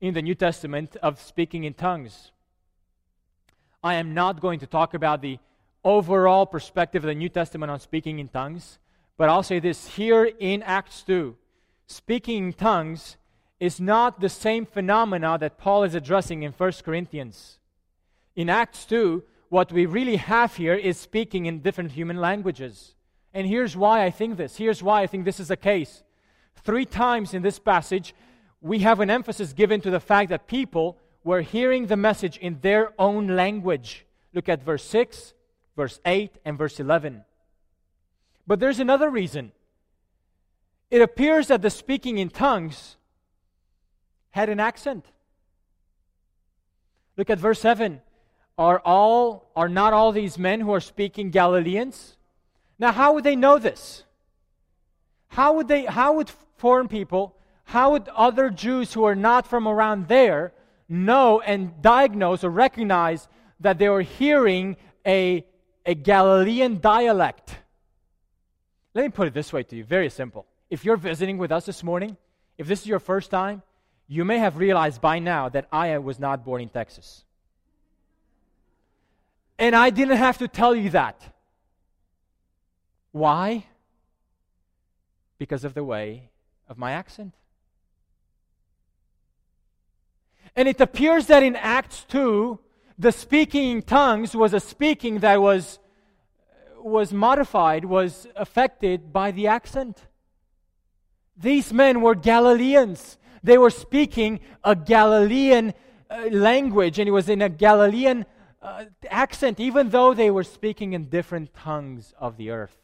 in 0.00 0.14
the 0.14 0.22
New 0.22 0.34
Testament 0.34 0.96
of 1.02 1.20
speaking 1.20 1.64
in 1.64 1.74
tongues. 1.74 2.32
I 3.82 3.94
am 3.94 4.12
not 4.14 4.40
going 4.40 4.60
to 4.60 4.66
talk 4.66 4.94
about 4.94 5.22
the 5.22 5.38
overall 5.88 6.44
perspective 6.44 7.02
of 7.02 7.08
the 7.08 7.14
New 7.14 7.30
Testament 7.30 7.72
on 7.72 7.80
speaking 7.80 8.18
in 8.18 8.28
tongues, 8.28 8.78
but 9.16 9.30
I'll 9.30 9.42
say 9.42 9.58
this 9.58 9.96
here 9.96 10.30
in 10.38 10.62
Acts 10.62 11.02
2. 11.02 11.34
Speaking 11.86 12.48
in 12.48 12.52
tongues 12.52 13.16
is 13.58 13.80
not 13.80 14.20
the 14.20 14.28
same 14.28 14.66
phenomena 14.66 15.38
that 15.40 15.56
Paul 15.56 15.84
is 15.84 15.94
addressing 15.94 16.42
in 16.42 16.52
1 16.52 16.72
Corinthians. 16.84 17.58
In 18.36 18.50
Acts 18.50 18.84
2, 18.84 19.24
what 19.48 19.72
we 19.72 19.86
really 19.86 20.16
have 20.16 20.56
here 20.56 20.74
is 20.74 20.98
speaking 20.98 21.46
in 21.46 21.60
different 21.60 21.92
human 21.92 22.18
languages. 22.18 22.94
And 23.32 23.46
here's 23.46 23.74
why 23.74 24.04
I 24.04 24.10
think 24.10 24.36
this. 24.36 24.58
Here's 24.58 24.82
why 24.82 25.00
I 25.00 25.06
think 25.06 25.24
this 25.24 25.40
is 25.40 25.48
the 25.48 25.56
case. 25.56 26.02
Three 26.56 26.84
times 26.84 27.32
in 27.32 27.40
this 27.40 27.58
passage, 27.58 28.14
we 28.60 28.80
have 28.80 29.00
an 29.00 29.08
emphasis 29.08 29.54
given 29.54 29.80
to 29.80 29.90
the 29.90 30.00
fact 30.00 30.28
that 30.28 30.48
people 30.48 30.98
were 31.24 31.40
hearing 31.40 31.86
the 31.86 31.96
message 31.96 32.36
in 32.36 32.58
their 32.60 32.92
own 32.98 33.28
language. 33.28 34.04
Look 34.34 34.50
at 34.50 34.62
verse 34.62 34.84
6, 34.84 35.32
verse 35.78 36.00
8, 36.04 36.32
and 36.44 36.58
verse 36.58 36.80
11. 36.80 37.24
But 38.48 38.58
there's 38.58 38.80
another 38.80 39.08
reason. 39.08 39.52
It 40.90 41.00
appears 41.00 41.46
that 41.46 41.62
the 41.62 41.70
speaking 41.70 42.18
in 42.18 42.30
tongues 42.30 42.96
had 44.30 44.48
an 44.48 44.58
accent. 44.58 45.06
Look 47.16 47.30
at 47.30 47.38
verse 47.38 47.60
7. 47.60 48.00
Are 48.58 48.80
all 48.84 49.52
are 49.54 49.68
not 49.68 49.92
all 49.92 50.10
these 50.10 50.36
men 50.36 50.60
who 50.60 50.72
are 50.74 50.80
speaking 50.80 51.30
Galileans? 51.30 52.16
Now 52.80 52.90
how 52.90 53.14
would 53.14 53.22
they 53.22 53.36
know 53.36 53.60
this? 53.60 54.02
How 55.28 55.52
would 55.52 55.68
they 55.68 55.84
how 55.84 56.14
would 56.14 56.28
foreign 56.56 56.88
people, 56.88 57.36
how 57.62 57.92
would 57.92 58.08
other 58.08 58.50
Jews 58.50 58.94
who 58.94 59.04
are 59.04 59.14
not 59.14 59.46
from 59.46 59.68
around 59.68 60.08
there 60.08 60.52
know 60.88 61.40
and 61.40 61.80
diagnose 61.80 62.42
or 62.42 62.50
recognize 62.50 63.28
that 63.60 63.78
they 63.78 63.88
were 63.88 64.02
hearing 64.02 64.76
a, 65.06 65.44
a 65.88 65.94
Galilean 65.94 66.80
dialect? 66.80 67.56
Let 68.94 69.02
me 69.02 69.08
put 69.08 69.26
it 69.26 69.32
this 69.32 69.52
way 69.54 69.62
to 69.62 69.74
you 69.74 69.84
very 69.84 70.10
simple. 70.10 70.44
If 70.68 70.84
you're 70.84 70.98
visiting 70.98 71.38
with 71.38 71.50
us 71.50 71.64
this 71.64 71.82
morning, 71.82 72.18
if 72.58 72.66
this 72.66 72.82
is 72.82 72.86
your 72.86 72.98
first 72.98 73.30
time, 73.30 73.62
you 74.06 74.22
may 74.26 74.38
have 74.38 74.58
realized 74.58 75.00
by 75.00 75.18
now 75.18 75.48
that 75.48 75.66
I 75.72 75.96
was 75.96 76.20
not 76.20 76.44
born 76.44 76.60
in 76.60 76.68
Texas. 76.68 77.24
And 79.58 79.74
I 79.74 79.88
didn't 79.88 80.18
have 80.18 80.36
to 80.38 80.46
tell 80.46 80.74
you 80.74 80.90
that. 80.90 81.22
Why? 83.12 83.64
Because 85.38 85.64
of 85.64 85.72
the 85.72 85.84
way 85.84 86.28
of 86.68 86.76
my 86.76 86.92
accent. 86.92 87.32
And 90.54 90.68
it 90.68 90.80
appears 90.82 91.26
that 91.26 91.42
in 91.42 91.56
Acts 91.56 92.04
2, 92.08 92.58
the 92.98 93.12
speaking 93.12 93.70
in 93.70 93.82
tongues 93.82 94.34
was 94.34 94.52
a 94.52 94.60
speaking 94.60 95.20
that 95.20 95.40
was, 95.40 95.78
was 96.76 97.12
modified, 97.12 97.84
was 97.84 98.26
affected 98.34 99.12
by 99.12 99.30
the 99.30 99.46
accent. 99.46 100.06
These 101.36 101.72
men 101.72 102.00
were 102.00 102.16
Galileans. 102.16 103.16
They 103.44 103.56
were 103.56 103.70
speaking 103.70 104.40
a 104.64 104.74
Galilean 104.74 105.74
uh, 106.10 106.24
language, 106.32 106.98
and 106.98 107.08
it 107.08 107.12
was 107.12 107.28
in 107.28 107.40
a 107.40 107.48
Galilean 107.48 108.26
uh, 108.60 108.86
accent, 109.08 109.60
even 109.60 109.90
though 109.90 110.12
they 110.12 110.30
were 110.30 110.42
speaking 110.42 110.92
in 110.92 111.04
different 111.04 111.54
tongues 111.54 112.12
of 112.18 112.36
the 112.36 112.50
earth. 112.50 112.76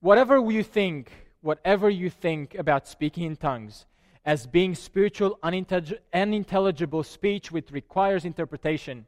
Whatever 0.00 0.50
you 0.50 0.62
think, 0.62 1.12
whatever 1.42 1.90
you 1.90 2.08
think 2.08 2.54
about 2.54 2.88
speaking 2.88 3.24
in 3.24 3.36
tongues 3.36 3.84
as 4.24 4.46
being 4.46 4.74
spiritual, 4.74 5.38
unintelligible 5.42 7.02
speech 7.02 7.52
which 7.52 7.70
requires 7.70 8.24
interpretation, 8.24 9.06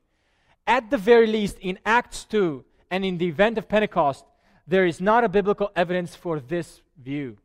at 0.66 0.90
the 0.90 0.98
very 0.98 1.26
least 1.26 1.59
in 1.61 1.79
Acts 1.87 2.24
2 2.24 2.64
and 2.90 3.05
in 3.05 3.18
the 3.18 3.26
event 3.26 3.57
of 3.57 3.68
Pentecost, 3.68 4.24
there 4.66 4.85
is 4.85 5.00
not 5.00 5.24
a 5.24 5.29
biblical 5.29 5.70
evidence 5.74 6.14
for 6.14 6.40
this 6.40 6.83
view. 7.02 7.38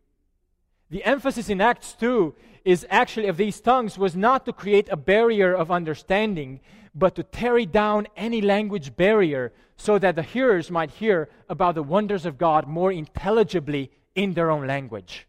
The 0.89 1.03
emphasis 1.05 1.49
in 1.49 1.61
Acts 1.61 1.93
2 1.93 2.33
is 2.65 2.85
actually 2.89 3.27
of 3.27 3.37
these 3.37 3.61
tongues 3.61 3.97
was 3.97 4.15
not 4.15 4.45
to 4.45 4.53
create 4.53 4.89
a 4.89 4.97
barrier 4.97 5.53
of 5.53 5.71
understanding, 5.71 6.59
but 6.93 7.15
to 7.15 7.23
tear 7.23 7.63
down 7.65 8.07
any 8.17 8.41
language 8.41 8.95
barrier 8.97 9.53
so 9.77 9.97
that 9.97 10.15
the 10.15 10.23
hearers 10.23 10.69
might 10.69 10.91
hear 10.91 11.29
about 11.47 11.75
the 11.75 11.83
wonders 11.83 12.25
of 12.25 12.37
God 12.37 12.67
more 12.67 12.91
intelligibly 12.91 13.89
in 14.13 14.33
their 14.33 14.51
own 14.51 14.67
language. 14.67 15.25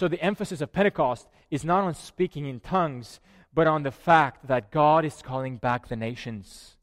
So 0.00 0.08
the 0.08 0.22
emphasis 0.22 0.62
of 0.62 0.72
Pentecost 0.72 1.28
is 1.50 1.62
not 1.62 1.84
on 1.84 1.92
speaking 1.92 2.46
in 2.46 2.60
tongues, 2.60 3.20
but 3.52 3.66
on 3.66 3.82
the 3.82 3.90
fact 3.90 4.48
that 4.48 4.70
God 4.70 5.04
is 5.04 5.20
calling 5.20 5.58
back 5.58 5.88
the 5.88 5.94
nations. 5.94 6.76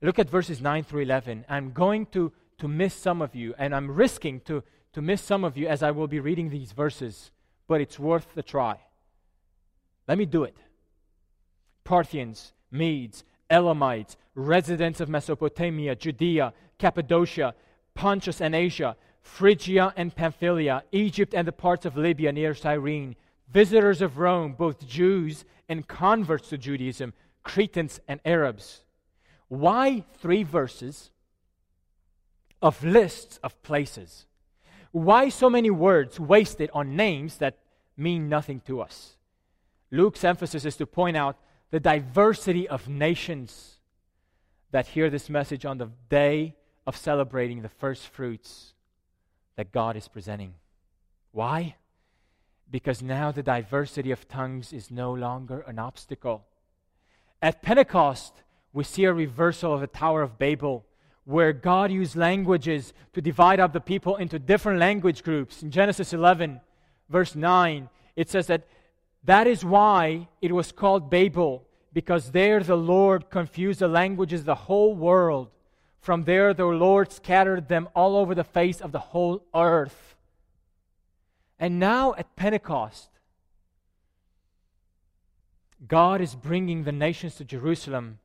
Look 0.00 0.18
at 0.18 0.30
verses 0.30 0.58
9 0.58 0.84
through 0.84 1.02
11. 1.02 1.44
I'm 1.50 1.72
going 1.72 2.06
to, 2.06 2.32
to 2.56 2.66
miss 2.66 2.94
some 2.94 3.20
of 3.20 3.34
you, 3.34 3.54
and 3.58 3.74
I'm 3.74 3.90
risking 3.90 4.40
to 4.46 4.62
to 4.94 5.02
miss 5.02 5.20
some 5.20 5.44
of 5.44 5.58
you 5.58 5.68
as 5.68 5.82
I 5.82 5.90
will 5.90 6.08
be 6.08 6.18
reading 6.18 6.48
these 6.48 6.72
verses, 6.72 7.30
but 7.68 7.82
it's 7.82 7.98
worth 7.98 8.34
the 8.34 8.42
try. 8.42 8.78
Let 10.08 10.16
me 10.16 10.24
do 10.24 10.44
it. 10.44 10.56
Parthians, 11.84 12.54
Medes, 12.70 13.22
Elamites, 13.50 14.16
residents 14.34 14.98
of 14.98 15.10
Mesopotamia, 15.10 15.94
Judea, 15.94 16.54
Cappadocia, 16.78 17.54
Pontus 17.94 18.40
and 18.40 18.54
Asia, 18.54 18.96
Phrygia 19.22 19.92
and 19.96 20.14
Pamphylia, 20.14 20.84
Egypt 20.92 21.34
and 21.34 21.46
the 21.46 21.52
parts 21.52 21.86
of 21.86 21.96
Libya 21.96 22.32
near 22.32 22.54
Cyrene, 22.54 23.16
visitors 23.48 24.02
of 24.02 24.18
Rome, 24.18 24.54
both 24.54 24.86
Jews 24.86 25.44
and 25.68 25.86
converts 25.86 26.48
to 26.50 26.58
Judaism, 26.58 27.12
Cretans 27.42 28.00
and 28.08 28.20
Arabs. 28.24 28.82
Why 29.48 30.04
three 30.18 30.42
verses 30.42 31.10
of 32.62 32.82
lists 32.84 33.38
of 33.42 33.60
places? 33.62 34.26
Why 34.92 35.28
so 35.28 35.48
many 35.48 35.70
words 35.70 36.18
wasted 36.18 36.70
on 36.72 36.96
names 36.96 37.38
that 37.38 37.58
mean 37.96 38.28
nothing 38.28 38.60
to 38.66 38.80
us? 38.80 39.16
Luke's 39.90 40.24
emphasis 40.24 40.64
is 40.64 40.76
to 40.76 40.86
point 40.86 41.16
out 41.16 41.36
the 41.70 41.80
diversity 41.80 42.68
of 42.68 42.88
nations 42.88 43.76
that 44.70 44.88
hear 44.88 45.10
this 45.10 45.28
message 45.28 45.64
on 45.64 45.78
the 45.78 45.90
day 46.08 46.54
of 46.86 46.96
celebrating 46.96 47.62
the 47.62 47.68
first 47.68 48.06
fruits 48.08 48.74
that 49.56 49.72
God 49.72 49.96
is 49.96 50.08
presenting. 50.08 50.54
Why? 51.32 51.76
Because 52.70 53.02
now 53.02 53.32
the 53.32 53.42
diversity 53.42 54.10
of 54.10 54.28
tongues 54.28 54.72
is 54.72 54.90
no 54.90 55.12
longer 55.12 55.60
an 55.66 55.78
obstacle. 55.78 56.44
At 57.42 57.62
Pentecost, 57.62 58.34
we 58.72 58.84
see 58.84 59.04
a 59.04 59.12
reversal 59.12 59.74
of 59.74 59.80
the 59.80 59.86
Tower 59.86 60.22
of 60.22 60.38
Babel 60.38 60.84
where 61.24 61.52
God 61.52 61.92
used 61.92 62.16
languages 62.16 62.92
to 63.12 63.20
divide 63.20 63.60
up 63.60 63.72
the 63.72 63.80
people 63.80 64.16
into 64.16 64.38
different 64.38 64.78
language 64.78 65.22
groups. 65.22 65.62
In 65.62 65.70
Genesis 65.70 66.12
11, 66.12 66.60
verse 67.08 67.34
9, 67.34 67.88
it 68.16 68.28
says 68.28 68.46
that 68.48 68.66
that 69.24 69.46
is 69.46 69.64
why 69.64 70.28
it 70.40 70.52
was 70.52 70.72
called 70.72 71.10
Babel, 71.10 71.64
because 71.92 72.30
there 72.30 72.60
the 72.62 72.76
Lord 72.76 73.30
confused 73.30 73.80
the 73.80 73.88
languages 73.88 74.40
of 74.40 74.46
the 74.46 74.54
whole 74.54 74.94
world. 74.94 75.48
From 76.00 76.24
there, 76.24 76.54
the 76.54 76.64
Lord 76.64 77.12
scattered 77.12 77.68
them 77.68 77.88
all 77.94 78.16
over 78.16 78.34
the 78.34 78.44
face 78.44 78.80
of 78.80 78.92
the 78.92 78.98
whole 78.98 79.44
earth. 79.54 80.16
And 81.58 81.78
now 81.78 82.14
at 82.14 82.36
Pentecost, 82.36 83.10
God 85.86 86.20
is 86.20 86.34
bringing 86.34 86.84
the 86.84 86.92
nations 86.92 87.34
to 87.36 87.44
Jerusalem 87.44 88.18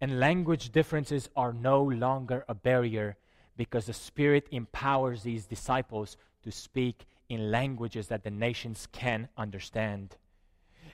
and 0.00 0.18
language 0.18 0.70
differences 0.70 1.28
are 1.36 1.52
no 1.52 1.82
longer 1.82 2.44
a 2.48 2.54
barrier 2.54 3.16
because 3.56 3.86
the 3.86 3.92
Spirit 3.92 4.46
empowers 4.50 5.22
these 5.22 5.46
disciples 5.46 6.16
to 6.42 6.50
speak 6.50 7.04
in 7.28 7.50
languages 7.50 8.08
that 8.08 8.24
the 8.24 8.30
nations 8.30 8.88
can 8.90 9.28
understand. 9.36 10.16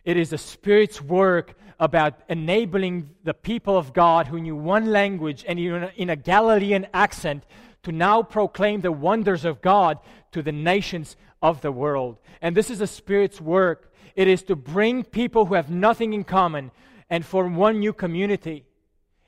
It 0.07 0.16
is 0.16 0.30
the 0.30 0.38
Spirit's 0.38 1.02
work 1.02 1.54
about 1.80 2.14
enabling 2.28 3.11
the 3.24 3.34
people 3.34 3.76
of 3.76 3.92
God 3.92 4.28
who 4.28 4.40
knew 4.40 4.57
one 4.57 4.92
language 4.92 5.44
and 5.46 5.59
in 5.59 6.09
a 6.09 6.16
Galilean 6.16 6.86
accent 6.94 7.44
to 7.82 7.92
now 7.92 8.22
proclaim 8.22 8.80
the 8.80 8.92
wonders 8.92 9.44
of 9.44 9.61
God 9.61 9.98
to 10.30 10.42
the 10.42 10.52
nations 10.52 11.16
of 11.42 11.61
the 11.61 11.72
world. 11.72 12.18
And 12.40 12.57
this 12.57 12.70
is 12.70 12.78
the 12.78 12.86
Spirit's 12.86 13.40
work. 13.40 13.92
It 14.14 14.28
is 14.28 14.44
to 14.44 14.54
bring 14.54 15.02
people 15.02 15.46
who 15.46 15.54
have 15.54 15.70
nothing 15.70 16.14
in 16.14 16.22
common 16.22 16.70
and 17.11 17.26
form 17.26 17.57
one 17.57 17.80
new 17.80 17.92
community. 17.92 18.64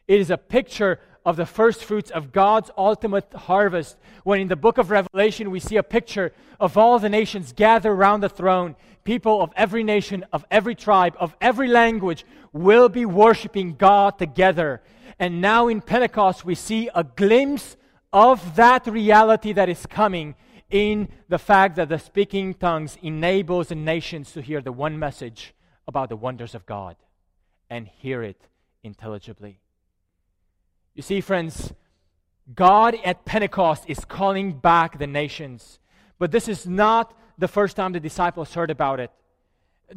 It 0.06 0.20
is 0.20 0.30
a 0.30 0.38
picture 0.38 1.00
of 1.26 1.36
the 1.36 1.44
first 1.44 1.84
fruits 1.84 2.10
of 2.10 2.32
God's 2.32 2.70
ultimate 2.78 3.32
harvest. 3.34 3.98
When 4.24 4.40
in 4.40 4.48
the 4.48 4.56
book 4.56 4.78
of 4.78 4.90
Revelation 4.90 5.50
we 5.50 5.60
see 5.60 5.76
a 5.76 5.82
picture 5.82 6.32
of 6.58 6.78
all 6.78 6.98
the 6.98 7.08
nations 7.08 7.52
gathered 7.52 7.90
around 7.90 8.20
the 8.20 8.28
throne, 8.28 8.76
people 9.08 9.40
of 9.40 9.50
every 9.56 9.82
nation, 9.82 10.22
of 10.34 10.44
every 10.50 10.74
tribe, 10.74 11.16
of 11.18 11.34
every 11.40 11.66
language 11.66 12.26
will 12.52 12.90
be 12.90 13.06
worshiping 13.06 13.74
God 13.74 14.18
together. 14.18 14.82
And 15.18 15.40
now 15.40 15.66
in 15.68 15.80
Pentecost 15.80 16.44
we 16.44 16.54
see 16.54 16.90
a 16.94 17.04
glimpse 17.04 17.78
of 18.12 18.56
that 18.56 18.86
reality 18.86 19.54
that 19.54 19.70
is 19.70 19.86
coming 19.86 20.34
in 20.68 21.08
the 21.26 21.38
fact 21.38 21.76
that 21.76 21.88
the 21.88 21.98
speaking 21.98 22.52
tongues 22.52 22.98
enables 23.00 23.68
the 23.68 23.76
nations 23.76 24.32
to 24.32 24.42
hear 24.42 24.60
the 24.60 24.72
one 24.72 24.98
message 24.98 25.54
about 25.86 26.10
the 26.10 26.16
wonders 26.16 26.54
of 26.54 26.66
God 26.66 26.94
and 27.70 27.88
hear 27.88 28.22
it 28.22 28.42
intelligibly. 28.82 29.58
You 30.94 31.00
see, 31.00 31.22
friends, 31.22 31.72
God 32.54 32.94
at 33.06 33.24
Pentecost 33.24 33.84
is 33.88 34.04
calling 34.04 34.52
back 34.52 34.98
the 34.98 35.06
nations. 35.06 35.78
But 36.18 36.30
this 36.30 36.46
is 36.46 36.66
not 36.66 37.14
the 37.38 37.48
first 37.48 37.76
time 37.76 37.92
the 37.92 38.00
disciples 38.00 38.54
heard 38.54 38.70
about 38.70 39.00
it. 39.00 39.10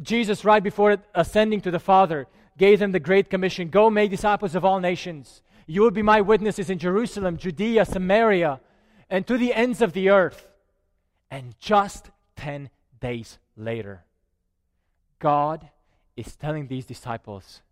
Jesus, 0.00 0.44
right 0.44 0.62
before 0.62 0.96
ascending 1.14 1.60
to 1.62 1.70
the 1.70 1.78
Father, 1.78 2.26
gave 2.56 2.78
them 2.78 2.92
the 2.92 3.00
Great 3.00 3.28
Commission 3.28 3.68
Go 3.68 3.90
make 3.90 4.10
disciples 4.10 4.54
of 4.54 4.64
all 4.64 4.80
nations. 4.80 5.42
You 5.66 5.82
will 5.82 5.90
be 5.90 6.02
my 6.02 6.20
witnesses 6.20 6.70
in 6.70 6.78
Jerusalem, 6.78 7.36
Judea, 7.36 7.84
Samaria, 7.84 8.60
and 9.10 9.26
to 9.26 9.36
the 9.36 9.52
ends 9.52 9.82
of 9.82 9.92
the 9.92 10.08
earth. 10.08 10.48
And 11.30 11.54
just 11.58 12.10
10 12.36 12.70
days 13.00 13.38
later, 13.56 14.04
God 15.18 15.68
is 16.16 16.36
telling 16.36 16.66
these 16.66 16.86
disciples 16.86 17.62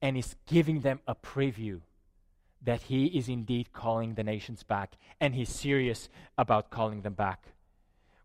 and 0.00 0.16
is 0.16 0.36
giving 0.46 0.80
them 0.80 1.00
a 1.06 1.14
preview 1.14 1.80
that 2.62 2.82
he 2.82 3.06
is 3.06 3.28
indeed 3.28 3.72
calling 3.72 4.14
the 4.14 4.24
nations 4.24 4.62
back, 4.62 4.96
and 5.20 5.34
he's 5.34 5.50
serious 5.50 6.08
about 6.38 6.70
calling 6.70 7.02
them 7.02 7.12
back. 7.12 7.53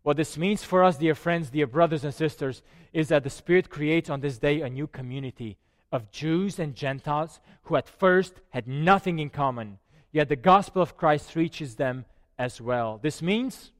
What 0.02 0.16
this 0.16 0.38
means 0.38 0.64
for 0.64 0.82
us, 0.82 0.96
dear 0.96 1.14
friends, 1.14 1.50
dear 1.50 1.66
brothers 1.66 2.04
and 2.04 2.14
sisters, 2.14 2.62
is 2.92 3.08
that 3.08 3.22
the 3.22 3.30
Spirit 3.30 3.68
creates 3.68 4.08
on 4.08 4.20
this 4.20 4.38
day 4.38 4.62
a 4.62 4.70
new 4.70 4.86
community 4.86 5.58
of 5.92 6.10
Jews 6.10 6.58
and 6.58 6.74
Gentiles 6.74 7.40
who 7.64 7.76
at 7.76 7.88
first 7.88 8.34
had 8.50 8.66
nothing 8.66 9.18
in 9.18 9.30
common, 9.30 9.78
yet 10.12 10.28
the 10.28 10.36
gospel 10.36 10.80
of 10.80 10.96
Christ 10.96 11.36
reaches 11.36 11.74
them 11.74 12.04
as 12.38 12.60
well. 12.60 12.98
This 13.02 13.20
means 13.20 13.72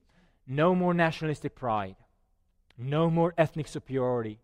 no 0.46 0.74
more 0.74 0.92
nationalistic 0.92 1.54
pride, 1.54 1.96
no 2.76 3.08
more 3.08 3.32
ethnic 3.38 3.68
superiority. 3.68 4.38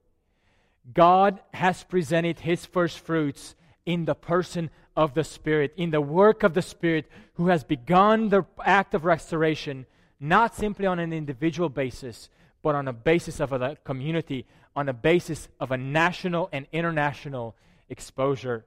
God 0.94 1.40
has 1.52 1.82
presented 1.84 2.40
his 2.40 2.64
first 2.64 3.00
fruits 3.00 3.54
in 3.84 4.04
the 4.04 4.14
person 4.14 4.70
of 4.96 5.14
the 5.14 5.24
Spirit, 5.24 5.74
in 5.76 5.90
the 5.90 6.00
work 6.00 6.42
of 6.42 6.54
the 6.54 6.62
Spirit, 6.62 7.10
who 7.34 7.48
has 7.48 7.64
begun 7.64 8.30
the 8.30 8.44
act 8.64 8.94
of 8.94 9.04
restoration, 9.04 9.84
not 10.18 10.54
simply 10.54 10.86
on 10.86 10.98
an 10.98 11.12
individual 11.12 11.68
basis, 11.68 12.28
but 12.62 12.74
on 12.74 12.88
a 12.88 12.92
basis 12.92 13.40
of 13.40 13.52
a 13.52 13.76
community, 13.84 14.46
on 14.74 14.88
a 14.88 14.92
basis 14.92 15.48
of 15.60 15.70
a 15.70 15.76
national 15.76 16.48
and 16.52 16.66
international 16.72 17.54
exposure. 17.88 18.64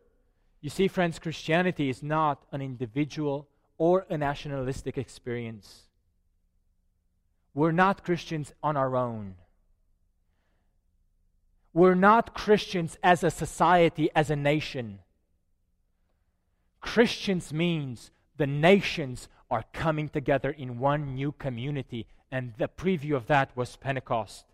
You 0.61 0.69
see, 0.69 0.87
friends, 0.87 1.19
Christianity 1.19 1.89
is 1.89 2.03
not 2.03 2.43
an 2.51 2.61
individual 2.61 3.47
or 3.77 4.05
a 4.09 4.17
nationalistic 4.17 4.97
experience. 4.97 5.83
We're 7.53 7.71
not 7.71 8.03
Christians 8.03 8.53
on 8.61 8.77
our 8.77 8.95
own. 8.95 9.35
We're 11.73 11.95
not 11.95 12.33
Christians 12.33 12.97
as 13.03 13.23
a 13.23 13.31
society, 13.31 14.09
as 14.15 14.29
a 14.29 14.35
nation. 14.35 14.99
Christians 16.81 17.53
means 17.53 18.11
the 18.37 18.47
nations 18.47 19.27
are 19.49 19.65
coming 19.73 20.09
together 20.09 20.51
in 20.51 20.79
one 20.79 21.15
new 21.15 21.31
community, 21.31 22.07
and 22.31 22.53
the 22.57 22.67
preview 22.67 23.15
of 23.15 23.27
that 23.27 23.55
was 23.55 23.75
Pentecost. 23.75 24.45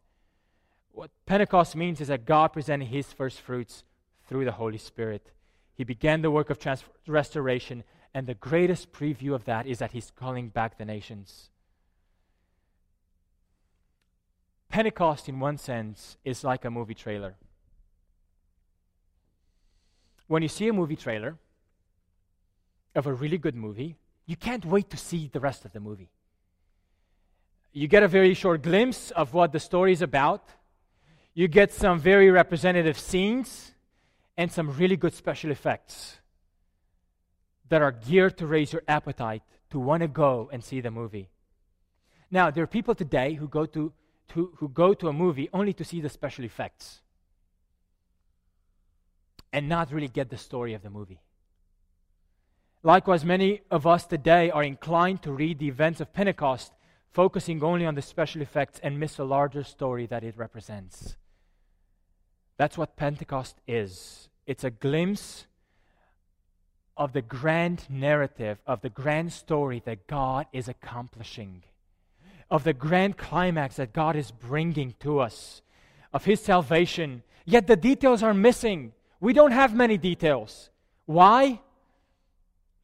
What 0.91 1.11
Pentecost 1.25 1.75
means 1.75 1.99
is 1.99 2.07
that 2.07 2.25
God 2.25 2.53
presented 2.53 2.87
his 2.87 3.11
first 3.11 3.41
fruits 3.41 3.83
through 4.27 4.45
the 4.45 4.53
Holy 4.53 4.77
Spirit. 4.77 5.31
He 5.73 5.83
began 5.83 6.21
the 6.21 6.31
work 6.31 6.49
of 6.49 6.57
trans- 6.57 6.85
restoration, 7.05 7.83
and 8.13 8.25
the 8.25 8.33
greatest 8.33 8.93
preview 8.93 9.33
of 9.33 9.43
that 9.45 9.67
is 9.67 9.79
that 9.79 9.91
he's 9.91 10.11
calling 10.11 10.47
back 10.47 10.77
the 10.77 10.85
nations. 10.85 11.49
Pentecost, 14.69 15.27
in 15.27 15.39
one 15.39 15.57
sense, 15.57 16.17
is 16.23 16.43
like 16.43 16.63
a 16.63 16.71
movie 16.71 16.93
trailer. 16.93 17.35
When 20.27 20.41
you 20.41 20.49
see 20.49 20.67
a 20.69 20.73
movie 20.73 20.95
trailer, 20.95 21.37
of 22.95 23.05
a 23.05 23.13
really 23.13 23.37
good 23.37 23.55
movie, 23.55 23.97
you 24.25 24.35
can't 24.35 24.65
wait 24.65 24.89
to 24.89 24.97
see 24.97 25.29
the 25.31 25.39
rest 25.39 25.65
of 25.65 25.71
the 25.71 25.79
movie. 25.79 26.09
You 27.71 27.87
get 27.87 28.03
a 28.03 28.07
very 28.07 28.33
short 28.33 28.61
glimpse 28.61 29.11
of 29.11 29.33
what 29.33 29.51
the 29.51 29.59
story 29.59 29.91
is 29.91 30.01
about. 30.01 30.49
You 31.33 31.47
get 31.47 31.73
some 31.73 31.99
very 31.99 32.31
representative 32.31 32.97
scenes 32.97 33.73
and 34.37 34.51
some 34.51 34.71
really 34.77 34.95
good 34.95 35.13
special 35.13 35.51
effects 35.51 36.17
that 37.69 37.81
are 37.81 37.91
geared 37.91 38.37
to 38.37 38.47
raise 38.47 38.71
your 38.71 38.83
appetite 38.87 39.43
to 39.71 39.79
want 39.79 40.01
to 40.01 40.07
go 40.07 40.49
and 40.53 40.63
see 40.63 40.81
the 40.81 40.91
movie. 40.91 41.29
Now, 42.31 42.49
there 42.51 42.63
are 42.63 42.67
people 42.67 42.95
today 42.95 43.33
who 43.33 43.47
go 43.47 43.65
to, 43.65 43.91
to, 44.29 44.53
who 44.57 44.69
go 44.69 44.93
to 44.93 45.07
a 45.07 45.13
movie 45.13 45.49
only 45.53 45.73
to 45.73 45.83
see 45.83 46.01
the 46.01 46.09
special 46.09 46.45
effects 46.45 47.01
and 49.51 49.69
not 49.69 49.91
really 49.91 50.07
get 50.07 50.29
the 50.29 50.37
story 50.37 50.73
of 50.73 50.81
the 50.81 50.89
movie. 50.89 51.19
Likewise, 52.85 53.25
many 53.25 53.61
of 53.71 53.87
us 53.87 54.05
today 54.05 54.51
are 54.51 54.63
inclined 54.63 55.23
to 55.23 55.31
read 55.31 55.57
the 55.57 55.67
events 55.67 56.01
of 56.01 56.13
Pentecost, 56.13 56.71
focusing 57.11 57.63
only 57.63 57.83
on 57.83 57.95
the 57.95 58.01
special 58.03 58.43
effects 58.43 58.79
and 58.83 58.99
miss 58.99 59.17
a 59.17 59.23
larger 59.23 59.63
story 59.63 60.05
that 60.05 60.23
it 60.23 60.37
represents. 60.37 61.17
That's 62.57 62.77
what 62.77 62.95
Pentecost 62.95 63.59
is 63.67 64.29
it's 64.45 64.63
a 64.63 64.69
glimpse 64.69 65.47
of 66.95 67.13
the 67.13 67.23
grand 67.23 67.89
narrative, 67.89 68.59
of 68.67 68.81
the 68.81 68.91
grand 68.91 69.33
story 69.33 69.81
that 69.85 70.05
God 70.05 70.45
is 70.53 70.67
accomplishing, 70.67 71.63
of 72.51 72.63
the 72.63 72.73
grand 72.73 73.17
climax 73.17 73.77
that 73.77 73.93
God 73.93 74.15
is 74.15 74.29
bringing 74.29 74.93
to 74.99 75.17
us, 75.21 75.63
of 76.13 76.25
His 76.25 76.39
salvation. 76.39 77.23
Yet 77.45 77.65
the 77.65 77.75
details 77.75 78.21
are 78.21 78.35
missing. 78.35 78.93
We 79.19 79.33
don't 79.33 79.53
have 79.53 79.73
many 79.73 79.97
details. 79.97 80.69
Why? 81.07 81.61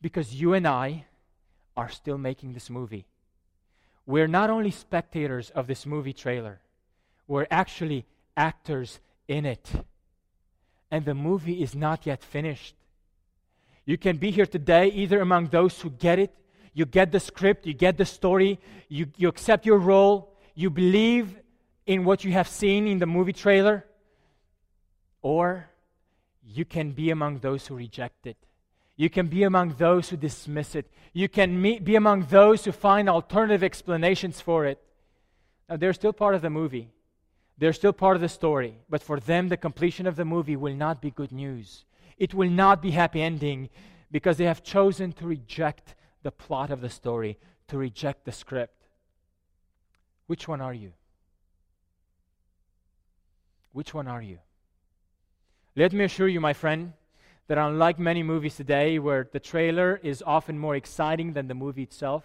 Because 0.01 0.33
you 0.33 0.53
and 0.53 0.67
I 0.67 1.05
are 1.77 1.89
still 1.89 2.17
making 2.17 2.53
this 2.53 2.69
movie. 2.69 3.05
We're 4.05 4.27
not 4.27 4.49
only 4.49 4.71
spectators 4.71 5.51
of 5.51 5.67
this 5.67 5.85
movie 5.85 6.13
trailer, 6.13 6.59
we're 7.27 7.47
actually 7.49 8.05
actors 8.35 8.99
in 9.27 9.45
it. 9.45 9.71
And 10.89 11.05
the 11.05 11.13
movie 11.13 11.63
is 11.63 11.75
not 11.75 12.05
yet 12.05 12.23
finished. 12.23 12.75
You 13.85 13.97
can 13.97 14.17
be 14.17 14.31
here 14.31 14.45
today 14.45 14.87
either 14.87 15.21
among 15.21 15.47
those 15.47 15.79
who 15.81 15.89
get 15.89 16.19
it, 16.19 16.35
you 16.73 16.85
get 16.85 17.11
the 17.11 17.19
script, 17.19 17.65
you 17.65 17.73
get 17.73 17.97
the 17.97 18.05
story, 18.05 18.59
you, 18.89 19.07
you 19.17 19.27
accept 19.27 19.65
your 19.65 19.77
role, 19.77 20.33
you 20.55 20.69
believe 20.69 21.37
in 21.85 22.03
what 22.03 22.23
you 22.23 22.31
have 22.31 22.47
seen 22.47 22.87
in 22.87 22.99
the 22.99 23.05
movie 23.05 23.33
trailer, 23.33 23.85
or 25.21 25.69
you 26.43 26.65
can 26.65 26.91
be 26.91 27.11
among 27.11 27.39
those 27.39 27.67
who 27.67 27.75
reject 27.75 28.27
it 28.27 28.37
you 29.01 29.09
can 29.09 29.25
be 29.25 29.41
among 29.41 29.69
those 29.79 30.09
who 30.09 30.15
dismiss 30.15 30.75
it. 30.75 30.85
You 31.11 31.27
can 31.27 31.59
meet, 31.59 31.83
be 31.83 31.95
among 31.95 32.25
those 32.25 32.63
who 32.63 32.71
find 32.71 33.09
alternative 33.09 33.63
explanations 33.63 34.39
for 34.39 34.67
it. 34.67 34.79
Now, 35.67 35.77
they're 35.77 35.93
still 35.93 36.13
part 36.13 36.35
of 36.35 36.43
the 36.43 36.51
movie, 36.51 36.91
they're 37.57 37.73
still 37.73 37.93
part 37.93 38.15
of 38.15 38.21
the 38.21 38.29
story. 38.29 38.75
But 38.87 39.01
for 39.01 39.19
them, 39.19 39.49
the 39.49 39.57
completion 39.57 40.05
of 40.05 40.17
the 40.17 40.23
movie 40.23 40.55
will 40.55 40.75
not 40.75 41.01
be 41.01 41.09
good 41.09 41.31
news. 41.31 41.83
It 42.19 42.35
will 42.35 42.51
not 42.51 42.79
be 42.79 42.91
happy 42.91 43.23
ending 43.23 43.69
because 44.11 44.37
they 44.37 44.45
have 44.45 44.61
chosen 44.61 45.13
to 45.13 45.25
reject 45.25 45.95
the 46.21 46.31
plot 46.31 46.69
of 46.69 46.81
the 46.81 46.89
story, 46.91 47.39
to 47.69 47.79
reject 47.79 48.25
the 48.25 48.31
script. 48.31 48.85
Which 50.27 50.47
one 50.47 50.61
are 50.61 50.75
you? 50.75 50.93
Which 53.71 53.95
one 53.95 54.07
are 54.07 54.21
you? 54.21 54.37
Let 55.75 55.91
me 55.91 56.03
assure 56.03 56.27
you, 56.27 56.39
my 56.39 56.53
friend, 56.53 56.93
that 57.47 57.57
unlike 57.57 57.99
many 57.99 58.23
movies 58.23 58.55
today 58.55 58.99
where 58.99 59.27
the 59.31 59.39
trailer 59.39 59.99
is 60.03 60.23
often 60.25 60.57
more 60.57 60.75
exciting 60.75 61.33
than 61.33 61.47
the 61.47 61.53
movie 61.53 61.83
itself, 61.83 62.23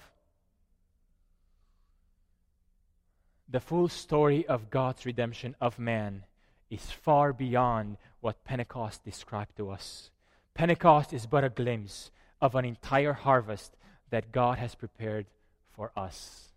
the 3.49 3.61
full 3.61 3.89
story 3.89 4.47
of 4.47 4.71
God's 4.71 5.07
redemption 5.07 5.55
of 5.61 5.79
man 5.79 6.25
is 6.71 6.91
far 6.91 7.33
beyond 7.33 7.97
what 8.21 8.45
Pentecost 8.45 9.05
described 9.05 9.57
to 9.57 9.71
us. 9.71 10.11
Pentecost 10.55 11.13
is 11.13 11.27
but 11.27 11.45
a 11.45 11.49
glimpse 11.49 12.11
of 12.41 12.55
an 12.55 12.65
entire 12.65 13.13
harvest 13.13 13.77
that 14.11 14.33
God 14.33 14.59
has 14.59 14.75
prepared 14.75 15.27
for 15.75 15.93
us. 15.97 16.53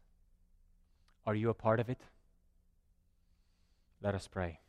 Are 1.25 1.35
you 1.35 1.49
a 1.49 1.53
part 1.53 1.79
of 1.79 1.89
it? 1.89 1.99
Let 4.01 4.15
us 4.15 4.27
pray. 4.27 4.59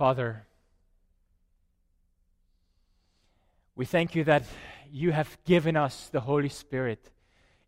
Father, 0.00 0.46
we 3.76 3.84
thank 3.84 4.14
you 4.14 4.24
that 4.24 4.44
you 4.90 5.12
have 5.12 5.36
given 5.44 5.76
us 5.76 6.08
the 6.10 6.20
Holy 6.20 6.48
Spirit 6.48 7.10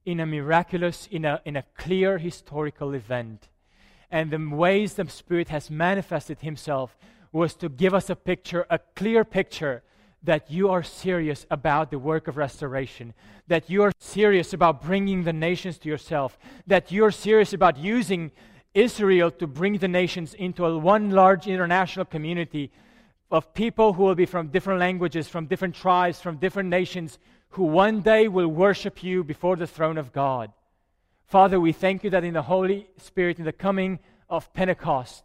in 0.07 0.19
a 0.19 0.25
miraculous, 0.25 1.07
in 1.11 1.27
a, 1.27 1.43
in 1.45 1.57
a 1.57 1.65
clear 1.77 2.17
historical 2.17 2.95
event. 2.95 3.51
And 4.11 4.31
the 4.31 4.39
ways 4.39 4.95
the 4.95 5.07
Spirit 5.11 5.51
has 5.51 5.71
manifested 5.71 6.41
Himself 6.41 6.97
was 7.33 7.55
to 7.57 7.69
give 7.69 7.93
us 7.93 8.09
a 8.09 8.17
picture, 8.17 8.65
a 8.71 8.79
clear 8.79 9.27
picture, 9.27 9.83
that 10.23 10.51
you 10.51 10.71
are 10.71 10.83
serious 10.83 11.45
about 11.51 11.91
the 11.91 11.99
work 11.99 12.29
of 12.29 12.39
restoration, 12.39 13.13
that 13.49 13.69
you 13.69 13.83
are 13.83 13.93
serious 13.99 14.55
about 14.55 14.81
bringing 14.81 15.25
the 15.25 15.35
nations 15.35 15.77
to 15.81 15.89
yourself, 15.91 16.39
that 16.67 16.91
you're 16.91 17.11
serious 17.11 17.53
about 17.53 17.77
using 17.77 18.33
Israel 18.75 19.31
to 19.33 19.47
bring 19.47 19.79
the 19.79 19.89
nations 19.89 20.35
into 20.35 20.65
a 20.65 20.79
one 20.79 21.11
large 21.11 21.47
international 21.47 22.05
community 22.05 22.71
of 23.31 23.55
people 23.55 23.95
who 23.95 24.03
will 24.05 24.15
be 24.15 24.27
from 24.27 24.49
different 24.49 24.81
languages, 24.81 25.29
from 25.29 25.47
different 25.47 25.75
tribes, 25.75 26.21
from 26.21 26.37
different 26.37 26.69
nations, 26.69 27.19
who 27.51 27.65
one 27.65 28.01
day 28.01 28.29
will 28.29 28.49
worship 28.49 29.03
you 29.03 29.25
before 29.25 29.57
the 29.57 29.67
throne 29.67 29.99
of 29.99 30.13
God. 30.13 30.53
Father, 31.27 31.59
we 31.59 31.73
thank 31.73 32.05
you 32.05 32.11
that 32.11 32.25
in 32.25 32.35
the 32.35 32.43
Holy 32.43 32.89
Spirit, 32.99 33.39
in 33.39 33.45
the 33.45 33.53
coming 33.53 33.99
of 34.29 34.53
Pentecost, 34.53 35.25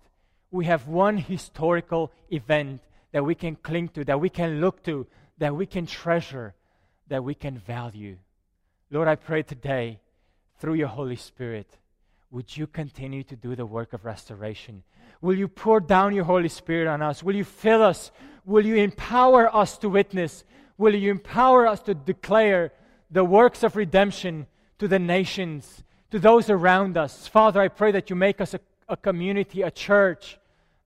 we 0.51 0.65
have 0.65 0.87
one 0.87 1.17
historical 1.17 2.11
event 2.29 2.81
that 3.11 3.25
we 3.25 3.35
can 3.35 3.55
cling 3.55 3.89
to, 3.89 4.05
that 4.05 4.19
we 4.19 4.29
can 4.29 4.61
look 4.61 4.83
to, 4.83 5.07
that 5.37 5.55
we 5.55 5.65
can 5.65 5.85
treasure, 5.85 6.53
that 7.07 7.23
we 7.23 7.33
can 7.33 7.57
value. 7.57 8.17
Lord, 8.89 9.07
I 9.07 9.15
pray 9.15 9.43
today, 9.43 9.99
through 10.59 10.75
your 10.75 10.87
Holy 10.87 11.15
Spirit, 11.15 11.77
would 12.32 12.55
you 12.55 12.67
continue 12.67 13.23
to 13.23 13.36
do 13.36 13.55
the 13.55 13.65
work 13.65 13.93
of 13.93 14.05
restoration? 14.05 14.84
Will 15.21 15.38
you 15.38 15.47
pour 15.47 15.80
down 15.80 16.13
your 16.13 16.25
Holy 16.25 16.49
Spirit 16.49 16.88
on 16.88 17.01
us? 17.01 17.23
Will 17.23 17.36
you 17.36 17.43
fill 17.43 17.82
us? 17.82 18.11
Will 18.45 18.65
you 18.65 18.75
empower 18.75 19.53
us 19.53 19.78
to 19.80 19.89
witness? 19.89 20.43
Will 20.78 20.93
you 20.93 21.09
empower 21.09 21.65
us 21.67 21.82
to 21.82 21.93
declare 21.93 22.71
the 23.09 23.23
works 23.23 23.63
of 23.63 23.75
redemption 23.75 24.47
to 24.80 24.88
the 24.88 24.99
nations, 24.99 25.84
to 26.11 26.19
those 26.19 26.49
around 26.49 26.97
us? 26.97 27.28
Father, 27.28 27.61
I 27.61 27.69
pray 27.69 27.91
that 27.91 28.09
you 28.09 28.15
make 28.15 28.41
us 28.41 28.53
a, 28.53 28.59
a 28.88 28.97
community, 28.97 29.61
a 29.61 29.71
church 29.71 30.38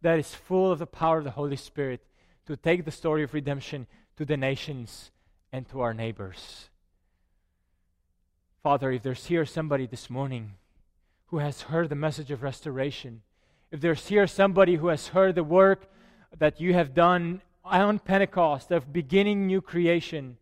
that 0.01 0.19
is 0.19 0.33
full 0.33 0.71
of 0.71 0.79
the 0.79 0.87
power 0.87 1.17
of 1.17 1.23
the 1.23 1.31
Holy 1.31 1.57
Spirit 1.57 2.01
to 2.45 2.55
take 2.55 2.85
the 2.85 2.91
story 2.91 3.23
of 3.23 3.33
redemption 3.33 3.87
to 4.17 4.25
the 4.25 4.37
nations 4.37 5.11
and 5.51 5.67
to 5.69 5.81
our 5.81 5.93
neighbors. 5.93 6.69
Father, 8.63 8.91
if 8.91 9.03
there's 9.03 9.25
here 9.25 9.45
somebody 9.45 9.87
this 9.87 10.09
morning 10.09 10.53
who 11.31 11.39
has 11.39 11.61
heard 11.63 11.89
the 11.89 11.95
message 11.95 12.29
of 12.29 12.43
restoration, 12.43 13.21
if 13.71 13.79
there's 13.79 14.07
here 14.07 14.27
somebody 14.27 14.75
who 14.75 14.87
has 14.87 15.07
heard 15.07 15.33
the 15.33 15.43
work 15.43 15.89
that 16.37 16.59
you 16.59 16.73
have 16.73 16.93
done 16.93 17.41
on 17.63 17.99
Pentecost 17.99 18.69
of 18.69 18.91
beginning 18.91 19.47
new 19.47 19.61
creation, 19.61 20.37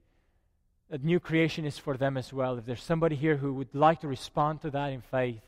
that 0.90 1.04
new 1.04 1.20
creation 1.20 1.64
is 1.64 1.78
for 1.78 1.96
them 1.96 2.18
as 2.18 2.34
well. 2.34 2.58
If 2.58 2.66
there's 2.66 2.82
somebody 2.82 3.16
here 3.16 3.38
who 3.38 3.54
would 3.54 3.76
like 3.76 4.02
to 4.02 4.08
respond 4.08 4.62
to 4.62 4.72
that 4.72 4.92
in 4.92 5.02
faith, 5.02 5.44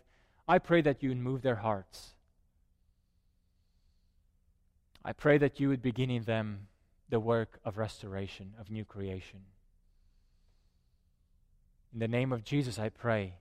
I 0.48 0.60
pray 0.60 0.82
that 0.82 1.02
you 1.02 1.10
would 1.10 1.18
move 1.18 1.42
their 1.42 1.56
hearts. 1.56 2.14
I 5.04 5.14
pray 5.14 5.40
that 5.40 5.60
you 5.60 5.70
would 5.70 5.82
begin 5.82 6.12
in 6.12 6.24
them 6.24 6.68
the 7.10 7.20
work 7.20 7.60
of 7.66 7.80
restoration, 7.80 8.54
of 8.60 8.70
new 8.70 8.86
creation. 8.86 9.40
In 11.92 12.00
the 12.00 12.08
name 12.08 12.32
of 12.32 12.44
Jesus, 12.44 12.78
I 12.78 12.90
pray. 12.90 13.34